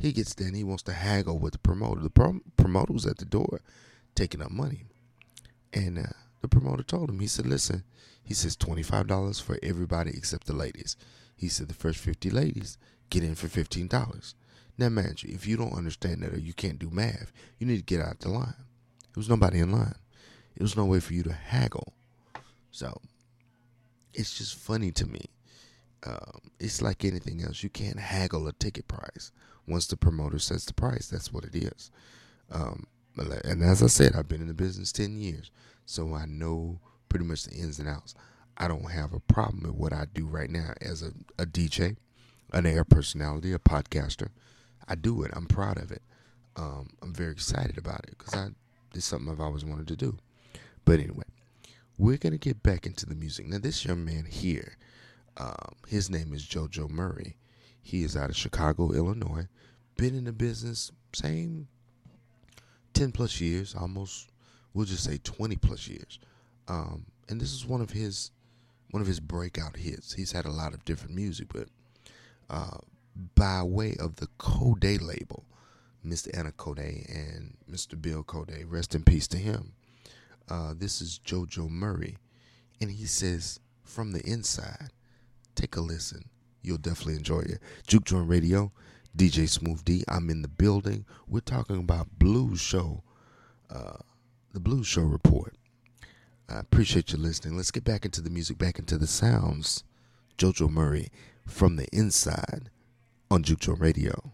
he 0.00 0.12
gets 0.12 0.34
there 0.34 0.48
and 0.48 0.56
he 0.56 0.64
wants 0.64 0.82
to 0.84 0.92
haggle 0.92 1.38
with 1.38 1.52
the 1.52 1.58
promoter. 1.58 2.00
The 2.00 2.10
prom- 2.10 2.42
promoter 2.56 2.92
was 2.92 3.06
at 3.06 3.18
the 3.18 3.24
door, 3.24 3.60
taking 4.14 4.42
up 4.42 4.50
money, 4.50 4.84
and 5.72 5.98
uh, 5.98 6.12
the 6.40 6.48
promoter 6.48 6.82
told 6.82 7.10
him. 7.10 7.20
He 7.20 7.26
said, 7.26 7.46
"Listen," 7.46 7.84
he 8.22 8.34
says, 8.34 8.56
twenty 8.56 8.82
five 8.82 9.06
dollars 9.06 9.40
for 9.40 9.58
everybody 9.62 10.10
except 10.10 10.46
the 10.46 10.54
ladies." 10.54 10.96
He 11.36 11.48
said, 11.48 11.68
"The 11.68 11.74
first 11.74 11.98
fifty 11.98 12.30
ladies 12.30 12.78
get 13.10 13.22
in 13.22 13.34
for 13.34 13.48
fifteen 13.48 13.86
dollars." 13.88 14.34
Now, 14.78 14.88
mind 14.88 15.22
you, 15.22 15.34
if 15.34 15.46
you 15.46 15.58
don't 15.58 15.74
understand 15.74 16.22
that 16.22 16.32
or 16.32 16.38
you 16.38 16.54
can't 16.54 16.78
do 16.78 16.88
math, 16.90 17.32
you 17.58 17.66
need 17.66 17.76
to 17.76 17.82
get 17.82 18.00
out 18.00 18.14
of 18.14 18.18
the 18.20 18.30
line. 18.30 18.54
There 18.56 19.20
was 19.20 19.28
nobody 19.28 19.58
in 19.58 19.70
line. 19.70 19.96
There 20.56 20.64
was 20.64 20.76
no 20.76 20.86
way 20.86 21.00
for 21.00 21.12
you 21.12 21.22
to 21.24 21.32
haggle. 21.32 21.92
So 22.70 22.98
it's 24.14 24.38
just 24.38 24.54
funny 24.54 24.90
to 24.92 25.06
me. 25.06 25.26
Um, 26.06 26.40
it's 26.58 26.80
like 26.80 27.04
anything 27.04 27.42
else. 27.42 27.62
You 27.62 27.68
can't 27.68 27.98
haggle 27.98 28.48
a 28.48 28.52
ticket 28.54 28.88
price. 28.88 29.32
Once 29.70 29.86
the 29.86 29.96
promoter 29.96 30.38
sets 30.38 30.64
the 30.64 30.74
price, 30.74 31.08
that's 31.08 31.32
what 31.32 31.44
it 31.44 31.54
is. 31.54 31.90
Um, 32.50 32.86
And 33.16 33.62
as 33.62 33.82
I 33.82 33.86
said, 33.86 34.14
I've 34.14 34.28
been 34.28 34.40
in 34.40 34.48
the 34.48 34.54
business 34.54 34.92
10 34.92 35.18
years, 35.18 35.50
so 35.86 36.14
I 36.14 36.26
know 36.26 36.80
pretty 37.08 37.24
much 37.24 37.44
the 37.44 37.52
ins 37.52 37.78
and 37.78 37.88
outs. 37.88 38.14
I 38.56 38.68
don't 38.68 38.90
have 38.90 39.12
a 39.12 39.20
problem 39.20 39.62
with 39.62 39.74
what 39.74 39.92
I 39.92 40.06
do 40.12 40.26
right 40.26 40.50
now 40.50 40.72
as 40.80 41.02
a, 41.02 41.12
a 41.40 41.46
DJ, 41.46 41.96
an 42.52 42.66
air 42.66 42.84
personality, 42.84 43.52
a 43.52 43.58
podcaster. 43.58 44.28
I 44.88 44.94
do 44.96 45.22
it. 45.22 45.30
I'm 45.34 45.46
proud 45.46 45.78
of 45.78 45.90
it. 45.92 46.02
Um, 46.56 46.90
I'm 47.02 47.14
very 47.14 47.32
excited 47.32 47.78
about 47.78 48.04
it 48.04 48.16
because 48.18 48.34
I 48.34 48.48
it's 48.94 49.04
something 49.06 49.30
I've 49.30 49.40
always 49.40 49.64
wanted 49.64 49.86
to 49.88 49.96
do. 49.96 50.18
But 50.84 50.98
anyway, 51.00 51.24
we're 51.96 52.16
gonna 52.18 52.38
get 52.38 52.62
back 52.62 52.86
into 52.86 53.06
the 53.06 53.14
music 53.14 53.46
now. 53.46 53.58
This 53.58 53.84
young 53.84 54.04
man 54.04 54.24
here, 54.24 54.76
um, 55.36 55.74
his 55.86 56.10
name 56.10 56.32
is 56.32 56.44
JoJo 56.46 56.90
Murray. 56.90 57.36
He 57.82 58.02
is 58.02 58.16
out 58.16 58.30
of 58.30 58.36
Chicago, 58.36 58.92
Illinois. 58.92 59.46
Been 60.00 60.14
in 60.14 60.24
the 60.24 60.32
business 60.32 60.90
same 61.12 61.68
ten 62.94 63.12
plus 63.12 63.38
years, 63.38 63.74
almost. 63.74 64.30
We'll 64.72 64.86
just 64.86 65.04
say 65.04 65.18
twenty 65.22 65.56
plus 65.56 65.88
years. 65.88 66.18
Um, 66.68 67.04
and 67.28 67.38
this 67.38 67.52
is 67.52 67.66
one 67.66 67.82
of 67.82 67.90
his 67.90 68.30
one 68.92 69.02
of 69.02 69.06
his 69.06 69.20
breakout 69.20 69.76
hits. 69.76 70.14
He's 70.14 70.32
had 70.32 70.46
a 70.46 70.50
lot 70.50 70.72
of 70.72 70.86
different 70.86 71.14
music, 71.14 71.48
but 71.52 71.68
uh, 72.48 72.78
by 73.34 73.62
way 73.62 73.94
of 74.00 74.16
the 74.16 74.28
Cordae 74.38 75.02
label, 75.02 75.44
Mr. 76.02 76.30
Anna 76.32 76.52
Cordae 76.52 77.06
and 77.14 77.58
Mr. 77.70 78.00
Bill 78.00 78.24
Cordae, 78.24 78.64
rest 78.66 78.94
in 78.94 79.04
peace 79.04 79.28
to 79.28 79.36
him. 79.36 79.74
Uh, 80.48 80.72
this 80.74 81.02
is 81.02 81.20
JoJo 81.26 81.68
Murray, 81.68 82.16
and 82.80 82.90
he 82.90 83.04
says, 83.04 83.60
"From 83.84 84.12
the 84.12 84.26
inside, 84.26 84.92
take 85.54 85.76
a 85.76 85.82
listen. 85.82 86.30
You'll 86.62 86.78
definitely 86.78 87.16
enjoy 87.16 87.40
it." 87.40 87.60
Juke 87.86 88.04
Joint 88.04 88.30
Radio, 88.30 88.72
DJ 89.16 89.48
Smooth 89.48 89.84
D. 89.84 90.04
I'm 90.08 90.30
in 90.30 90.42
the 90.42 90.48
building. 90.48 91.04
We're 91.26 91.40
talking 91.40 91.78
about 91.78 92.18
Blues 92.18 92.60
Show, 92.60 93.02
uh, 93.68 93.98
the 94.52 94.60
Blues 94.60 94.86
Show 94.86 95.02
report. 95.02 95.54
I 96.48 96.58
appreciate 96.58 97.12
you 97.12 97.18
listening. 97.18 97.56
Let's 97.56 97.70
get 97.70 97.84
back 97.84 98.04
into 98.04 98.20
the 98.20 98.30
music, 98.30 98.58
back 98.58 98.78
into 98.78 98.98
the 98.98 99.06
sounds. 99.06 99.84
JoJo 100.38 100.70
Murray 100.70 101.10
from 101.46 101.76
the 101.76 101.86
inside 101.92 102.70
on 103.30 103.42
Juke 103.42 103.78
Radio. 103.78 104.32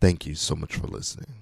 Thank 0.00 0.26
you 0.26 0.34
so 0.34 0.54
much 0.54 0.76
for 0.76 0.86
listening. 0.86 1.34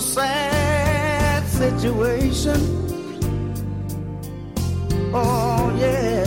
Sad 0.00 1.46
situation. 1.46 2.58
Oh 5.12 5.76
yeah. 5.78 6.24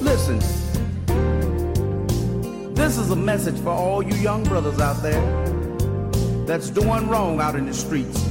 Listen. 0.00 0.38
This 2.74 2.98
is 2.98 3.10
a 3.10 3.16
message 3.16 3.58
for 3.60 3.70
all 3.70 4.02
you 4.02 4.14
young 4.16 4.42
brothers 4.44 4.80
out 4.80 5.02
there 5.02 5.20
that's 6.46 6.70
doing 6.70 7.08
wrong 7.08 7.40
out 7.40 7.54
in 7.54 7.66
the 7.66 7.74
streets. 7.74 8.24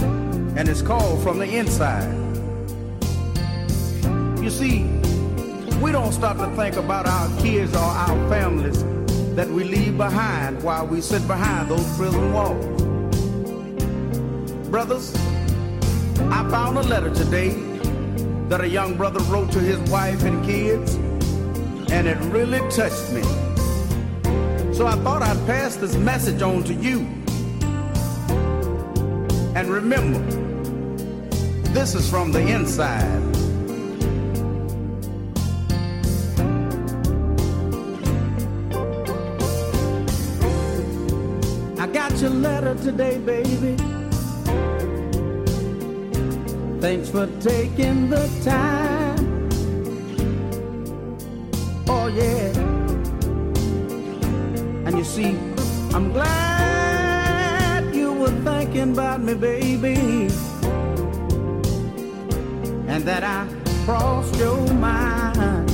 And 0.00 0.68
it's 0.68 0.82
called 0.82 1.22
from 1.22 1.38
the 1.38 1.46
inside. 1.46 2.12
You 4.42 4.50
see, 4.50 4.84
we 5.80 5.92
don't 5.92 6.12
stop 6.12 6.36
to 6.38 6.54
think 6.56 6.76
about 6.76 7.06
our 7.06 7.28
kids 7.40 7.74
or 7.74 7.78
our 7.78 8.28
families 8.28 8.82
that 9.38 9.48
we 9.48 9.62
leave 9.62 9.96
behind 9.96 10.60
while 10.64 10.84
we 10.84 11.00
sit 11.00 11.24
behind 11.28 11.70
those 11.70 11.86
prison 11.96 12.32
walls. 12.32 12.82
Brothers, 14.68 15.14
I 16.28 16.44
found 16.50 16.76
a 16.76 16.82
letter 16.82 17.14
today 17.14 17.50
that 18.48 18.62
a 18.62 18.68
young 18.68 18.96
brother 18.96 19.20
wrote 19.30 19.52
to 19.52 19.60
his 19.60 19.78
wife 19.90 20.24
and 20.24 20.44
kids, 20.44 20.96
and 21.88 22.08
it 22.08 22.18
really 22.32 22.58
touched 22.68 23.12
me. 23.12 23.22
So 24.74 24.88
I 24.88 24.96
thought 25.04 25.22
I'd 25.22 25.46
pass 25.46 25.76
this 25.76 25.94
message 25.94 26.42
on 26.42 26.64
to 26.64 26.74
you. 26.74 27.06
And 29.54 29.68
remember, 29.68 30.18
this 31.70 31.94
is 31.94 32.10
from 32.10 32.32
the 32.32 32.40
inside. 32.40 33.22
Your 42.22 42.30
letter 42.30 42.74
today, 42.74 43.18
baby. 43.18 43.76
Thanks 46.80 47.10
for 47.10 47.26
taking 47.40 48.08
the 48.08 48.28
time. 48.42 49.48
Oh, 51.88 52.08
yeah. 52.08 52.50
And 54.86 54.98
you 54.98 55.04
see, 55.04 55.36
I'm 55.94 56.12
glad 56.12 57.94
you 57.94 58.12
were 58.12 58.36
thinking 58.42 58.92
about 58.94 59.20
me, 59.20 59.34
baby. 59.34 60.28
And 62.88 63.04
that 63.04 63.22
I 63.22 63.46
crossed 63.84 64.34
your 64.36 64.66
mind. 64.74 65.70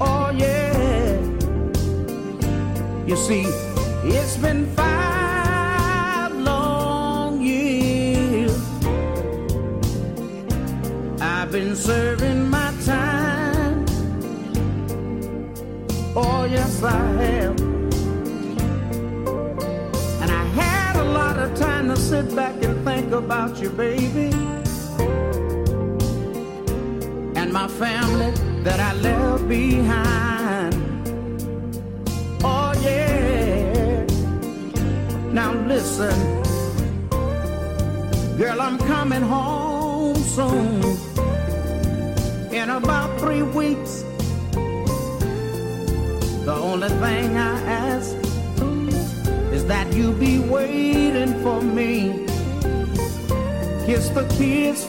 Oh, 0.00 0.30
yeah. 0.34 1.18
You 3.06 3.16
see, 3.16 3.69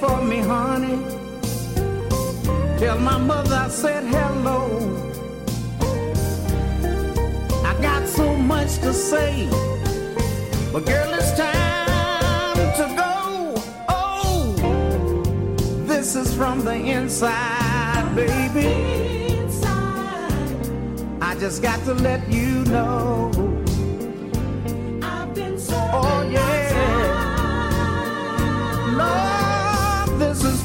for 0.01 0.19
me, 0.23 0.39
honey. 0.39 0.97
Tell 2.79 2.97
my 2.97 3.19
mother 3.19 3.55
I 3.55 3.67
said 3.69 4.03
hello. 4.03 4.61
I 7.63 7.73
got 7.79 8.07
so 8.07 8.35
much 8.35 8.79
to 8.79 8.93
say, 8.93 9.47
but 10.73 10.87
girl, 10.87 11.13
it's 11.13 11.33
time 11.37 12.57
to 12.79 12.85
go. 13.03 13.13
Oh, 13.89 14.55
this 15.85 16.15
is 16.15 16.33
from 16.33 16.65
the 16.65 16.73
inside, 16.73 18.15
baby. 18.15 18.71
I 21.21 21.35
just 21.35 21.61
got 21.61 21.79
to 21.85 21.93
let 21.93 22.27
you 22.27 22.63
know. 22.73 23.50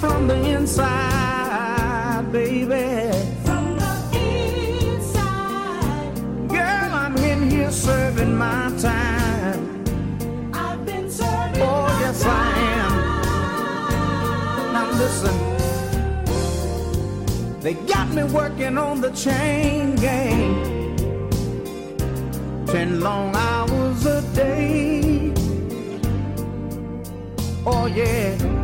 Lord, 0.02 0.30
inside, 0.30 2.24
baby. 2.32 3.12
from 3.44 3.76
the 3.78 3.94
inside. 4.94 6.14
Girl, 6.48 6.90
I'm 6.92 7.16
in 7.18 7.50
here 7.50 7.70
serving 7.70 8.34
my 8.36 8.72
time. 8.78 9.84
I've 10.52 10.84
been 10.84 11.10
serving 11.10 11.62
Oh 11.62 11.86
yes, 12.00 12.24
I 12.24 12.52
am. 12.80 12.92
Now 14.72 14.90
listen. 14.92 15.34
They 17.60 17.74
got 17.74 18.08
me 18.10 18.22
working 18.24 18.78
on 18.78 19.00
the 19.00 19.10
chain 19.10 19.96
gang. 19.96 20.96
Ten 22.66 23.00
long 23.00 23.34
hours 23.34 24.06
a 24.06 24.22
day. 24.34 25.32
Oh, 27.64 27.86
yeah. 27.86 28.55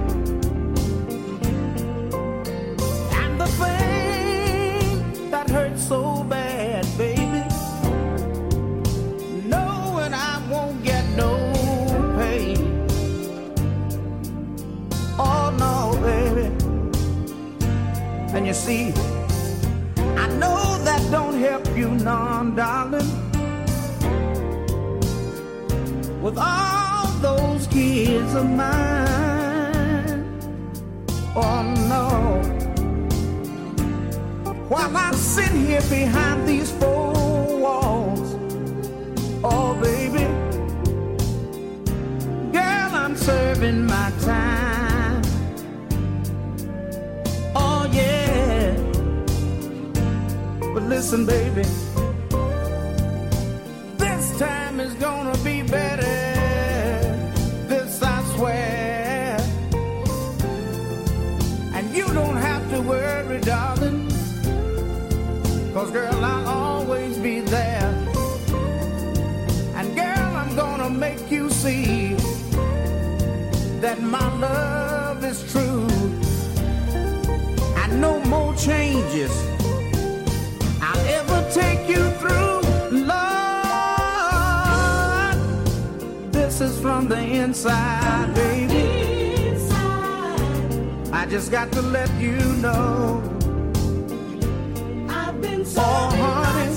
You 18.52 18.58
see, 18.58 18.92
I 19.96 20.26
know 20.36 20.76
that 20.84 21.00
don't 21.10 21.38
help 21.38 21.66
you 21.74 21.88
none, 21.88 22.54
darling. 22.54 23.10
With 26.20 26.36
all 26.36 27.06
those 27.22 27.66
kids 27.68 28.34
of 28.34 28.44
mine. 28.50 30.20
Oh 31.34 31.62
no. 31.92 32.08
While 34.68 34.96
I 34.98 35.12
sit 35.12 35.52
here 35.52 35.84
behind 35.88 36.46
these 36.46 36.70
four 36.72 37.58
walls. 37.64 38.34
Oh 39.42 39.74
baby. 39.80 40.26
Girl, 42.52 42.90
I'm 43.02 43.16
serving 43.16 43.86
my 43.86 44.12
time. 44.20 44.51
Listen, 50.96 51.24
baby. 51.24 51.62
This 53.96 54.38
time 54.38 54.78
is 54.78 54.92
gonna 55.06 55.38
be 55.38 55.62
better. 55.62 56.18
This 57.66 58.02
I 58.02 58.18
swear. 58.34 59.38
And 61.76 61.84
you 61.96 62.06
don't 62.12 62.36
have 62.36 62.64
to 62.72 62.78
worry, 62.82 63.40
darling. 63.40 64.00
Cause 65.72 65.90
girl, 65.90 66.18
I'll 66.32 66.48
always 66.62 67.16
be 67.16 67.40
there. 67.40 67.90
And 69.78 69.96
girl, 69.96 70.30
I'm 70.42 70.54
gonna 70.54 70.90
make 70.90 71.30
you 71.30 71.48
see 71.48 72.16
that 73.80 73.98
my 74.02 74.28
love 74.46 75.24
is 75.24 75.40
true. 75.52 75.88
And 77.80 77.90
no 77.98 78.20
more 78.34 78.54
changes 78.56 79.51
you 81.92 82.04
through. 82.20 82.60
Lord, 83.12 83.36
this 86.32 86.60
is 86.60 86.74
from 86.80 87.08
the 87.08 87.20
inside, 87.20 88.34
baby. 88.34 88.84
I 91.12 91.26
just 91.26 91.50
got 91.50 91.70
to 91.72 91.82
let 91.82 92.10
you 92.20 92.38
know. 92.64 93.22
I've 95.08 95.40
been 95.40 95.64
so 95.64 95.82
oh, 95.84 96.08
honey. 96.22 96.68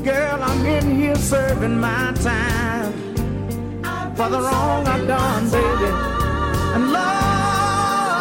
Girl, 0.05 0.43
I'm 0.43 0.67
in 0.67 0.87
here 1.01 1.17
serving 1.17 1.79
my 1.79 2.13
time 2.15 2.80
for 4.21 4.29
the 4.29 4.39
wrong 4.39 4.87
I've 4.87 5.07
done, 5.07 5.45
baby. 5.51 5.91
And 6.75 6.93
love, 6.93 8.21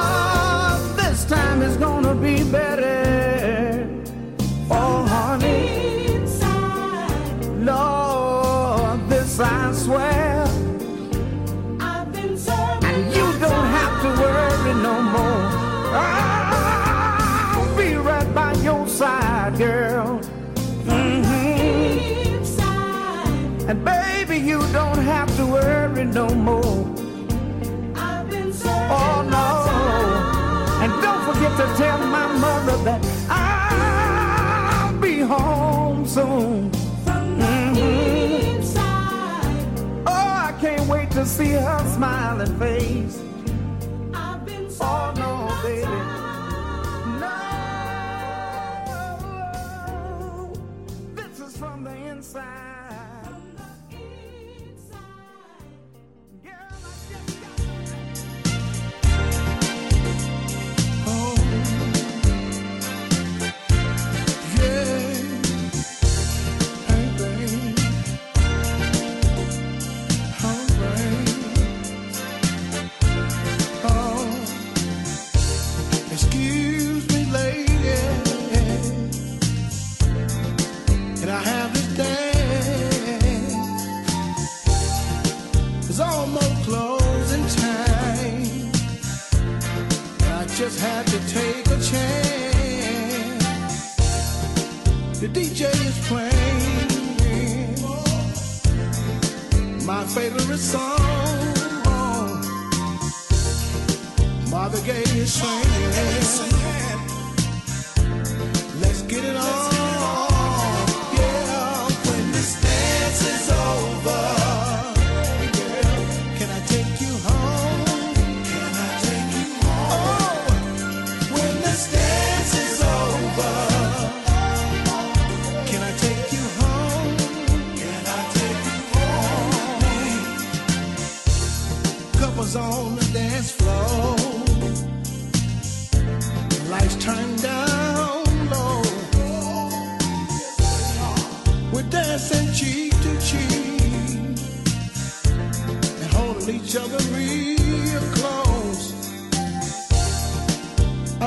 this 0.95 1.25
time 1.25 1.61
is 1.61 1.75
gonna 1.75 2.15
be 2.15 2.35
better. 2.49 3.85
Oh, 4.71 5.03
honey. 5.13 5.59
Lord, 7.69 8.99
this 9.09 9.39
I 9.41 9.73
swear. 9.73 10.47
I've 11.81 12.09
been 12.13 12.37
sorry, 12.37 12.79
and 12.89 12.99
you 13.15 13.25
don't 13.45 13.69
have 13.77 13.95
to 14.03 14.09
worry 14.23 14.73
no 14.89 14.95
more. 15.15 15.43
I'll 17.51 17.71
be 17.75 17.89
right 18.09 18.29
by 18.33 18.51
your 18.67 18.83
side, 18.87 19.53
girl. 19.57 20.21
Mhm. 20.85 21.39
And 23.69 23.79
baby, 23.85 24.37
you 24.51 24.59
don't 24.79 25.01
have 25.13 25.29
to 25.37 25.43
worry 25.55 25.78
no 26.05 26.27
more. 26.29 26.85
Oh 28.91 29.21
no. 29.35 29.47
And 30.83 30.91
don't 31.01 31.23
forget 31.33 31.51
to 31.57 31.65
tell 31.77 31.97
my 31.99 32.27
mother 32.45 32.77
that 32.83 33.01
I'll 33.29 34.93
be 34.99 35.19
home 35.19 36.05
soon. 36.07 36.71
Mhm. 37.05 37.77
Oh, 40.07 40.11
I 40.47 40.53
can't 40.61 40.87
wait 40.87 41.11
to 41.11 41.25
see 41.25 41.51
her 41.51 41.79
smiling 41.95 42.57
face. 42.59 43.19
Oh 44.81 45.13
no, 45.17 45.31
baby. 45.63 45.98
Song. 100.59 100.99
Mother 104.49 104.81
Gay 104.81 105.03
is 105.17 105.33
singing. 105.33 105.78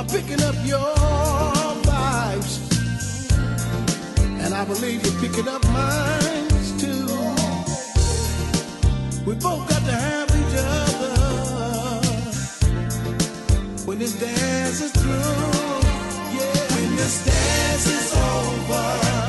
I'm 0.02 0.08
picking 0.08 0.42
up 0.42 0.56
your 0.64 0.96
vibes, 1.86 2.58
and 4.44 4.52
I 4.52 4.64
believe 4.64 5.00
you're 5.06 5.20
picking 5.20 5.46
up 5.46 5.64
mine 5.66 6.48
too. 6.76 7.06
We 9.24 9.34
both 9.36 9.68
got 9.68 9.84
to 9.84 9.92
have 9.92 10.28
each 10.40 10.56
other 10.58 11.14
when 13.86 14.00
this 14.00 14.18
dance 14.18 14.80
is 14.80 14.90
through. 14.90 15.12
Yeah, 16.34 16.74
when 16.74 16.96
this 16.96 17.24
dance 17.24 17.86
is 17.86 18.12
over. 18.12 19.21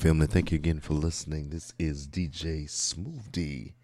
Family. 0.00 0.26
Thank 0.26 0.50
you 0.50 0.56
again 0.56 0.80
for 0.80 0.94
listening. 0.94 1.50
This 1.50 1.74
is 1.78 2.08
DJ 2.08 2.70
Smooth 2.70 3.30
D 3.30 3.74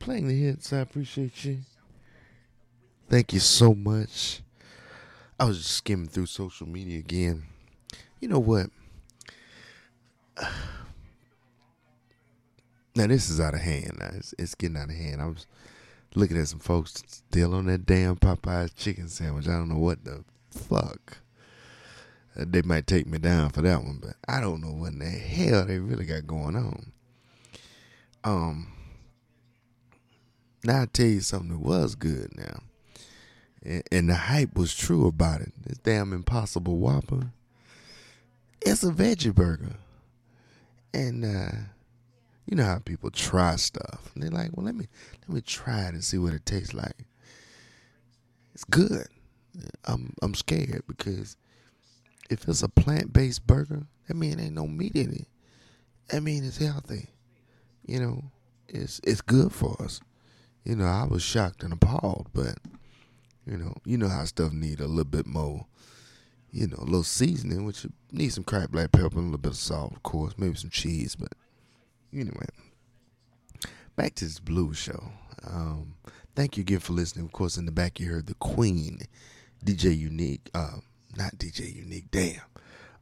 playing 0.00 0.26
the 0.26 0.34
hits. 0.34 0.72
I 0.72 0.78
appreciate 0.78 1.44
you. 1.44 1.58
Thank 3.08 3.32
you 3.32 3.38
so 3.38 3.72
much. 3.72 4.42
I 5.38 5.44
was 5.44 5.58
just 5.58 5.70
skimming 5.70 6.08
through 6.08 6.26
social 6.26 6.66
media 6.66 6.98
again. 6.98 7.44
You 8.20 8.28
know 8.28 8.40
what? 8.40 8.70
Now 12.96 13.06
this 13.06 13.30
is 13.30 13.38
out 13.38 13.54
of 13.54 13.60
hand. 13.60 13.98
Now 14.00 14.10
it's, 14.14 14.34
it's 14.40 14.56
getting 14.56 14.76
out 14.76 14.88
of 14.88 14.96
hand. 14.96 15.22
I 15.22 15.26
was 15.26 15.46
looking 16.16 16.36
at 16.36 16.48
some 16.48 16.58
folks 16.58 17.00
still 17.06 17.54
on 17.54 17.66
that 17.66 17.86
damn 17.86 18.16
Popeyes 18.16 18.74
chicken 18.74 19.06
sandwich. 19.06 19.46
I 19.46 19.52
don't 19.52 19.68
know 19.68 19.78
what 19.78 20.02
the 20.02 20.24
fuck. 20.50 21.18
They 22.38 22.62
might 22.62 22.86
take 22.86 23.06
me 23.06 23.18
down 23.18 23.50
for 23.50 23.62
that 23.62 23.82
one, 23.82 23.98
but 24.00 24.14
I 24.28 24.40
don't 24.40 24.60
know 24.60 24.72
what 24.72 24.92
in 24.92 25.00
the 25.00 25.06
hell 25.06 25.66
they 25.66 25.78
really 25.78 26.04
got 26.04 26.26
going 26.26 26.54
on. 26.54 26.92
Um, 28.22 28.72
now 30.62 30.82
I 30.82 30.86
tell 30.86 31.06
you 31.06 31.20
something 31.20 31.50
that 31.50 31.58
was 31.58 31.96
good 31.96 32.36
now, 32.36 32.60
and, 33.64 33.82
and 33.90 34.08
the 34.08 34.14
hype 34.14 34.56
was 34.56 34.74
true 34.74 35.06
about 35.08 35.40
it. 35.40 35.52
This 35.64 35.78
damn 35.78 36.12
Impossible 36.12 36.78
Whopper. 36.78 37.32
It's 38.60 38.84
a 38.84 38.90
veggie 38.90 39.34
burger, 39.34 39.76
and 40.94 41.24
uh, 41.24 41.56
you 42.46 42.56
know 42.56 42.64
how 42.64 42.78
people 42.78 43.10
try 43.10 43.56
stuff. 43.56 44.12
And 44.14 44.22
they're 44.22 44.30
like, 44.30 44.56
"Well, 44.56 44.66
let 44.66 44.76
me 44.76 44.86
let 45.26 45.34
me 45.34 45.40
try 45.40 45.86
it 45.86 45.94
and 45.94 46.04
see 46.04 46.18
what 46.18 46.34
it 46.34 46.46
tastes 46.46 46.74
like." 46.74 47.06
It's 48.54 48.64
good. 48.64 49.06
I'm 49.84 50.14
I'm 50.22 50.34
scared 50.34 50.82
because 50.86 51.36
if 52.30 52.46
it's 52.48 52.62
a 52.62 52.68
plant 52.68 53.12
based 53.12 53.46
burger, 53.46 53.86
that 54.06 54.14
mean 54.14 54.40
ain't 54.40 54.54
no 54.54 54.66
meat 54.66 54.94
in 54.94 55.12
it. 55.12 55.26
That 56.08 56.22
mean 56.22 56.44
it's 56.44 56.58
healthy. 56.58 57.10
You 57.86 58.00
know, 58.00 58.24
it's 58.68 59.00
it's 59.04 59.20
good 59.20 59.52
for 59.52 59.80
us. 59.82 60.00
You 60.64 60.76
know, 60.76 60.84
I 60.84 61.06
was 61.08 61.22
shocked 61.22 61.62
and 61.62 61.72
appalled, 61.72 62.28
but 62.32 62.56
you 63.46 63.56
know, 63.56 63.74
you 63.84 63.96
know 63.96 64.08
how 64.08 64.24
stuff 64.24 64.52
need 64.52 64.80
a 64.80 64.86
little 64.86 65.04
bit 65.04 65.26
more, 65.26 65.66
you 66.50 66.66
know, 66.66 66.76
a 66.78 66.84
little 66.84 67.02
seasoning, 67.02 67.64
which 67.64 67.86
needs 68.12 68.34
some 68.34 68.44
cracked 68.44 68.72
black 68.72 68.92
pepper 68.92 69.06
and 69.06 69.16
a 69.16 69.20
little 69.20 69.38
bit 69.38 69.52
of 69.52 69.56
salt, 69.56 69.92
of 69.92 70.02
course, 70.02 70.34
maybe 70.36 70.54
some 70.54 70.70
cheese, 70.70 71.16
but 71.16 71.32
anyway. 72.12 72.46
Back 73.96 74.14
to 74.16 74.26
this 74.26 74.38
blue 74.38 74.74
show. 74.74 75.10
Um, 75.44 75.94
thank 76.36 76.56
you 76.56 76.60
again 76.60 76.78
for 76.78 76.92
listening. 76.92 77.24
Of 77.24 77.32
course, 77.32 77.56
in 77.56 77.66
the 77.66 77.72
back 77.72 77.98
you 77.98 78.10
heard 78.10 78.26
the 78.26 78.34
Queen, 78.34 79.00
DJ 79.64 79.96
Unique. 79.96 80.50
Uh, 80.54 80.78
not 81.16 81.36
DJ 81.36 81.74
Unique. 81.74 82.10
Damn. 82.10 82.40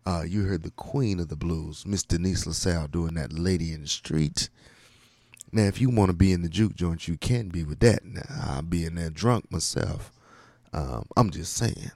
Uh, 0.06 0.22
you 0.22 0.44
heard 0.44 0.62
the 0.62 0.70
Queen 0.70 1.18
of 1.18 1.28
the 1.28 1.36
Blues, 1.36 1.84
Miss 1.84 2.04
Denise 2.04 2.46
LaSalle, 2.46 2.86
doing 2.86 3.14
that 3.14 3.32
"Lady 3.32 3.72
in 3.72 3.82
the 3.82 3.88
Street." 3.88 4.48
Now, 5.52 5.64
if 5.64 5.80
you 5.80 5.90
want 5.90 6.10
to 6.10 6.16
be 6.16 6.32
in 6.32 6.42
the 6.42 6.48
juke 6.48 6.76
joint, 6.76 7.08
you 7.08 7.16
can 7.16 7.48
be 7.48 7.64
with 7.64 7.80
that. 7.80 8.04
Now, 8.04 8.22
I'll 8.28 8.62
be 8.62 8.84
in 8.84 8.94
there 8.94 9.10
drunk 9.10 9.50
myself. 9.50 10.12
Um, 10.72 11.06
I'm 11.16 11.30
just 11.30 11.54
saying, 11.54 11.90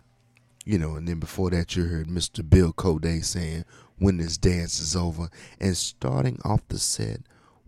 you 0.64 0.78
know. 0.78 0.96
And 0.96 1.06
then 1.06 1.20
before 1.20 1.50
that, 1.50 1.76
you 1.76 1.84
heard 1.84 2.08
Mr. 2.08 2.48
Bill 2.48 2.72
Coday 2.72 3.24
saying, 3.24 3.64
"When 3.98 4.16
this 4.16 4.36
dance 4.36 4.80
is 4.80 4.96
over," 4.96 5.30
and 5.60 5.76
starting 5.76 6.40
off 6.44 6.66
the 6.68 6.78
set 6.78 7.20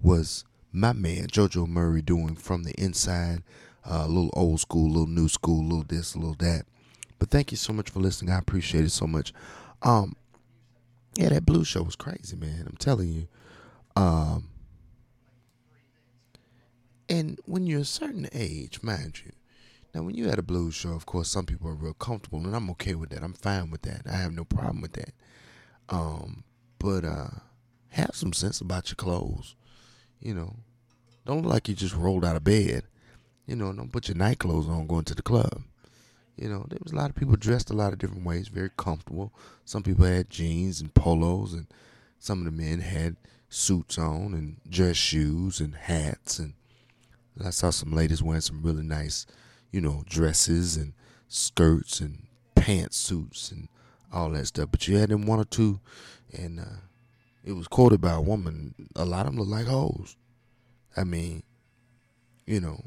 was 0.03 0.45
my 0.73 0.93
man 0.93 1.29
JoJo 1.29 1.69
Murray 1.69 2.03
doing 2.03 2.35
"From 2.35 2.65
the 2.65 2.73
Inside," 2.81 3.43
uh, 3.85 4.05
a 4.07 4.09
little 4.09 4.33
old 4.33 4.61
school, 4.61 4.87
a 4.87 4.93
little 4.93 5.07
new 5.07 5.29
school, 5.29 5.61
a 5.61 5.69
little 5.69 5.85
this, 5.85 6.15
a 6.15 6.19
little 6.19 6.35
that. 6.37 6.65
But 7.23 7.31
thank 7.31 7.53
you 7.53 7.57
so 7.57 7.73
much 7.73 7.89
for 7.89 8.01
listening. 8.01 8.35
I 8.35 8.39
appreciate 8.41 8.83
it 8.85 8.91
so 8.91 9.07
much. 9.07 9.33
Um, 9.83 10.17
yeah, 11.15 11.29
that 11.29 11.47
blues 11.47 11.69
show 11.69 11.85
was 11.85 11.95
crazy, 11.95 12.35
man. 12.35 12.67
I'm 12.69 12.77
telling 12.77 13.11
you. 13.11 13.29
Um, 13.95 14.49
and 17.09 17.39
when 17.45 17.65
you're 17.65 17.83
a 17.83 17.85
certain 17.85 18.29
age, 18.33 18.83
mind 18.83 19.23
you, 19.25 19.31
now 19.95 20.03
when 20.03 20.17
you 20.17 20.31
at 20.31 20.41
a 20.41 20.43
blues 20.43 20.75
show, 20.75 20.95
of 20.95 21.07
course, 21.07 21.29
some 21.29 21.47
people 21.47 21.69
are 21.69 21.75
real 21.75 21.95
comfortable, 21.95 22.41
and 22.41 22.57
I'm 22.57 22.69
okay 22.71 22.97
with 22.97 23.11
that. 23.11 23.23
I'm 23.23 23.35
fine 23.35 23.71
with 23.71 23.83
that. 23.83 24.03
I 24.11 24.17
have 24.17 24.33
no 24.33 24.43
problem 24.43 24.81
with 24.81 24.95
that. 24.95 25.15
Um, 25.91 26.43
but 26.81 27.05
uh, 27.05 27.29
have 27.91 28.17
some 28.17 28.33
sense 28.33 28.61
about 28.61 28.89
your 28.89 28.97
clothes. 28.97 29.55
You 30.19 30.35
know, 30.35 30.57
don't 31.25 31.43
look 31.43 31.53
like 31.53 31.69
you 31.69 31.77
just 31.77 31.95
rolled 31.95 32.25
out 32.25 32.35
of 32.35 32.43
bed. 32.43 32.83
You 33.47 33.55
know, 33.55 33.73
don't 33.73 33.93
put 33.93 34.09
your 34.09 34.17
night 34.17 34.41
clothes 34.41 34.69
on 34.69 34.89
going 34.89 35.05
to 35.05 35.15
the 35.15 35.23
club. 35.23 35.63
You 36.37 36.49
know, 36.49 36.65
there 36.69 36.79
was 36.83 36.93
a 36.93 36.97
lot 36.97 37.11
of 37.11 37.17
people 37.17 37.37
dressed 37.37 37.71
a 37.71 37.75
lot 37.75 37.93
of 37.93 37.99
different 37.99 38.25
ways, 38.25 38.49
very 38.49 38.71
comfortable. 38.77 39.33
Some 39.65 39.83
people 39.83 40.07
had 40.07 40.31
jeans 40.31 40.81
and 40.81 40.93
polos, 40.95 41.53
and 41.53 41.67
some 42.19 42.39
of 42.39 42.45
the 42.45 42.51
men 42.51 42.81
had 42.81 43.17
suits 43.49 43.99
on 43.99 44.33
and 44.33 44.57
dress 44.69 44.97
shoes 44.97 45.61
and 45.61 45.75
hats. 45.75 46.39
And 46.39 46.55
I 47.45 47.51
saw 47.51 47.71
some 47.71 47.93
ladies 47.93 48.23
wearing 48.23 48.41
some 48.41 48.63
really 48.63 48.83
nice, 48.83 49.27
you 49.71 49.81
know, 49.81 50.05
dresses 50.07 50.77
and 50.77 50.95
skirts 51.29 52.01
and 52.01 52.27
pantsuits 52.57 53.53
and 53.53 53.69
all 54.13 54.31
that 54.31 54.47
stuff. 54.47 54.69
But 54.71 54.89
you 54.89 54.97
had 54.97 55.11
them 55.11 55.27
one 55.27 55.39
or 55.39 55.45
two, 55.45 55.81
and 56.33 56.61
uh, 56.61 56.81
it 57.45 57.53
was 57.53 57.69
quoted 57.69 58.01
by 58.01 58.13
a 58.13 58.21
woman. 58.21 58.75
A 58.97 59.05
lot 59.05 59.27
of 59.27 59.33
them 59.33 59.41
look 59.41 59.49
like 59.49 59.67
hoes. 59.67 60.17
I 60.97 61.05
mean, 61.05 61.43
you 62.47 62.61
know, 62.61 62.85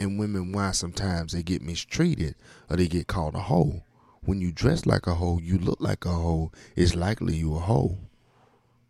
and 0.00 0.18
women 0.18 0.52
why 0.52 0.72
sometimes 0.72 1.32
they 1.32 1.42
get 1.42 1.62
mistreated 1.62 2.34
or 2.68 2.76
they 2.76 2.88
get 2.88 3.06
called 3.06 3.34
a 3.34 3.40
hoe. 3.40 3.82
When 4.22 4.40
you 4.40 4.50
dress 4.50 4.86
like 4.86 5.06
a 5.06 5.14
hoe, 5.14 5.38
you 5.38 5.58
look 5.58 5.80
like 5.80 6.04
a 6.04 6.10
hoe. 6.10 6.50
It's 6.74 6.94
likely 6.94 7.36
you 7.36 7.54
a 7.54 7.60
hoe. 7.60 7.98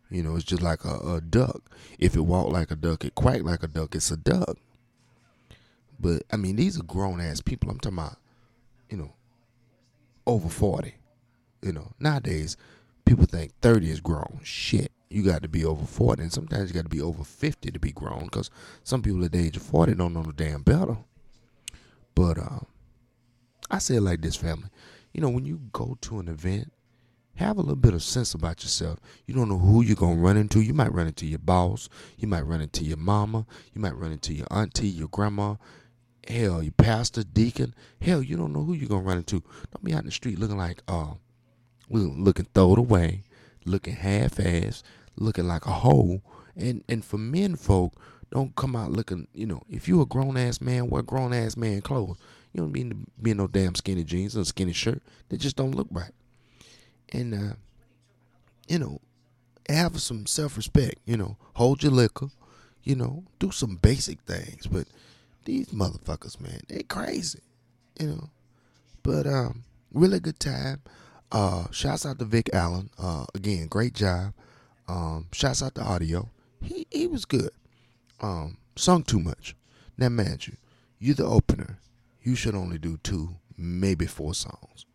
You 0.09 0.23
know, 0.23 0.35
it's 0.35 0.45
just 0.45 0.61
like 0.61 0.83
a, 0.83 0.97
a 0.97 1.21
duck. 1.21 1.61
If 1.99 2.15
it 2.15 2.21
walk 2.21 2.51
like 2.51 2.71
a 2.71 2.75
duck, 2.75 3.05
it 3.05 3.15
quack 3.15 3.43
like 3.43 3.63
a 3.63 3.67
duck. 3.67 3.95
It's 3.95 4.11
a 4.11 4.17
duck. 4.17 4.57
But 5.99 6.23
I 6.31 6.37
mean, 6.37 6.55
these 6.55 6.79
are 6.79 6.83
grown 6.83 7.21
ass 7.21 7.41
people. 7.41 7.69
I'm 7.69 7.79
talking 7.79 7.99
about, 7.99 8.17
you 8.89 8.97
know, 8.97 9.13
over 10.25 10.49
forty. 10.49 10.95
You 11.61 11.73
know, 11.73 11.93
nowadays 11.99 12.57
people 13.05 13.25
think 13.25 13.53
thirty 13.61 13.89
is 13.89 14.01
grown. 14.01 14.39
Shit, 14.43 14.91
you 15.11 15.23
got 15.23 15.41
to 15.43 15.49
be 15.49 15.65
over 15.65 15.85
forty, 15.85 16.23
and 16.23 16.31
sometimes 16.31 16.69
you 16.69 16.73
got 16.73 16.83
to 16.83 16.89
be 16.89 17.01
over 17.01 17.23
fifty 17.23 17.69
to 17.71 17.79
be 17.79 17.91
grown. 17.91 18.23
Because 18.23 18.49
some 18.83 19.01
people 19.01 19.23
at 19.25 19.33
the 19.33 19.45
age 19.45 19.57
of 19.57 19.63
forty 19.63 19.93
don't 19.93 20.13
know 20.13 20.23
the 20.23 20.33
damn 20.33 20.61
better. 20.61 20.97
But 22.15 22.37
uh, 22.37 22.59
I 23.69 23.79
say 23.79 23.95
it 23.95 24.01
like 24.01 24.21
this, 24.21 24.35
family. 24.35 24.69
You 25.13 25.21
know, 25.21 25.29
when 25.29 25.45
you 25.45 25.61
go 25.73 25.97
to 26.01 26.19
an 26.19 26.27
event, 26.27 26.71
have 27.35 27.57
a 27.57 27.61
little 27.61 27.75
bit 27.75 27.93
of 27.93 28.03
sense 28.03 28.33
about 28.33 28.63
yourself. 28.63 28.99
You 29.25 29.33
don't 29.33 29.49
know 29.49 29.57
who 29.57 29.81
you're 29.81 29.95
gonna 29.95 30.15
run 30.15 30.37
into. 30.37 30.61
You 30.61 30.73
might 30.73 30.93
run 30.93 31.07
into 31.07 31.25
your 31.25 31.39
boss. 31.39 31.89
You 32.17 32.27
might 32.27 32.45
run 32.45 32.61
into 32.61 32.83
your 32.83 32.97
mama. 32.97 33.45
You 33.73 33.81
might 33.81 33.95
run 33.95 34.11
into 34.11 34.33
your 34.33 34.47
auntie, 34.51 34.87
your 34.87 35.07
grandma. 35.07 35.55
Hell, 36.27 36.61
your 36.61 36.73
pastor, 36.73 37.23
deacon. 37.23 37.73
Hell, 37.99 38.21
you 38.21 38.37
don't 38.37 38.53
know 38.53 38.63
who 38.63 38.73
you're 38.73 38.87
gonna 38.87 39.01
run 39.01 39.17
into. 39.17 39.43
Don't 39.71 39.83
be 39.83 39.93
out 39.93 40.01
in 40.01 40.05
the 40.05 40.11
street 40.11 40.37
looking 40.37 40.57
like 40.57 40.81
uh, 40.87 41.13
looking 41.89 42.47
throwed 42.53 42.77
away, 42.77 43.23
looking 43.65 43.95
half-assed, 43.95 44.83
looking 45.15 45.47
like 45.47 45.65
a 45.65 45.71
hoe. 45.71 46.21
And 46.55 46.83
and 46.89 47.03
for 47.03 47.17
men 47.17 47.55
folk, 47.55 47.93
don't 48.31 48.55
come 48.55 48.75
out 48.75 48.91
looking. 48.91 49.27
You 49.33 49.47
know, 49.47 49.61
if 49.69 49.87
you 49.87 50.01
a 50.01 50.05
grown 50.05 50.37
ass 50.37 50.61
man, 50.61 50.89
wear 50.89 51.01
grown 51.01 51.33
ass 51.33 51.55
man 51.55 51.81
clothes. 51.81 52.17
You 52.53 52.61
don't 52.61 52.73
mean 52.73 52.89
to 52.89 52.95
be 53.21 53.31
in 53.31 53.37
no 53.37 53.47
damn 53.47 53.75
skinny 53.75 54.03
jeans 54.03 54.35
and 54.35 54.45
skinny 54.45 54.73
shirt. 54.73 55.01
They 55.29 55.37
just 55.37 55.55
don't 55.55 55.75
look 55.75 55.87
right 55.89 56.11
and 57.11 57.33
uh, 57.33 57.53
you 58.67 58.79
know, 58.79 59.01
have 59.69 60.01
some 60.01 60.25
self 60.25 60.57
respect. 60.57 60.95
You 61.05 61.17
know, 61.17 61.37
hold 61.55 61.83
your 61.83 61.91
liquor. 61.91 62.27
You 62.83 62.95
know, 62.95 63.23
do 63.39 63.51
some 63.51 63.75
basic 63.75 64.21
things. 64.21 64.65
But 64.67 64.87
these 65.45 65.67
motherfuckers, 65.67 66.39
man, 66.39 66.61
they 66.67 66.83
crazy. 66.83 67.41
You 67.99 68.07
know, 68.07 68.29
but 69.03 69.27
um, 69.27 69.63
really 69.93 70.19
good 70.19 70.39
time. 70.39 70.81
Uh, 71.31 71.65
shouts 71.71 72.05
out 72.05 72.19
to 72.19 72.25
Vick 72.25 72.49
Allen. 72.53 72.89
Uh, 72.97 73.25
again, 73.35 73.67
great 73.67 73.93
job. 73.93 74.33
Um, 74.91 75.27
shouts 75.31 75.63
out 75.63 75.75
to 75.75 75.81
Audio. 75.81 76.29
He 76.61 76.85
he 76.91 77.07
was 77.07 77.23
good. 77.23 77.51
Um, 78.19 78.57
sung 78.75 79.03
too 79.03 79.19
much. 79.19 79.55
Now, 79.97 80.09
mind 80.09 80.47
you, 80.47 80.57
you 80.99 81.13
the 81.13 81.25
opener. 81.25 81.79
You 82.21 82.35
should 82.35 82.55
only 82.55 82.77
do 82.77 82.99
two, 83.01 83.35
maybe 83.57 84.05
four 84.05 84.33
songs. 84.33 84.85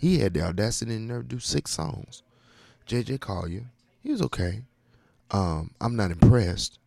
He 0.00 0.18
had 0.18 0.34
the 0.34 0.42
audacity 0.42 0.96
and 0.96 1.06
nerve 1.06 1.28
to 1.28 1.36
do 1.36 1.38
six 1.38 1.70
songs. 1.70 2.24
JJ 2.88 3.20
Collier, 3.20 3.70
he 4.02 4.10
was 4.10 4.20
okay. 4.22 4.62
Um, 5.30 5.70
I'm 5.80 5.94
not 5.94 6.10
impressed. 6.10 6.80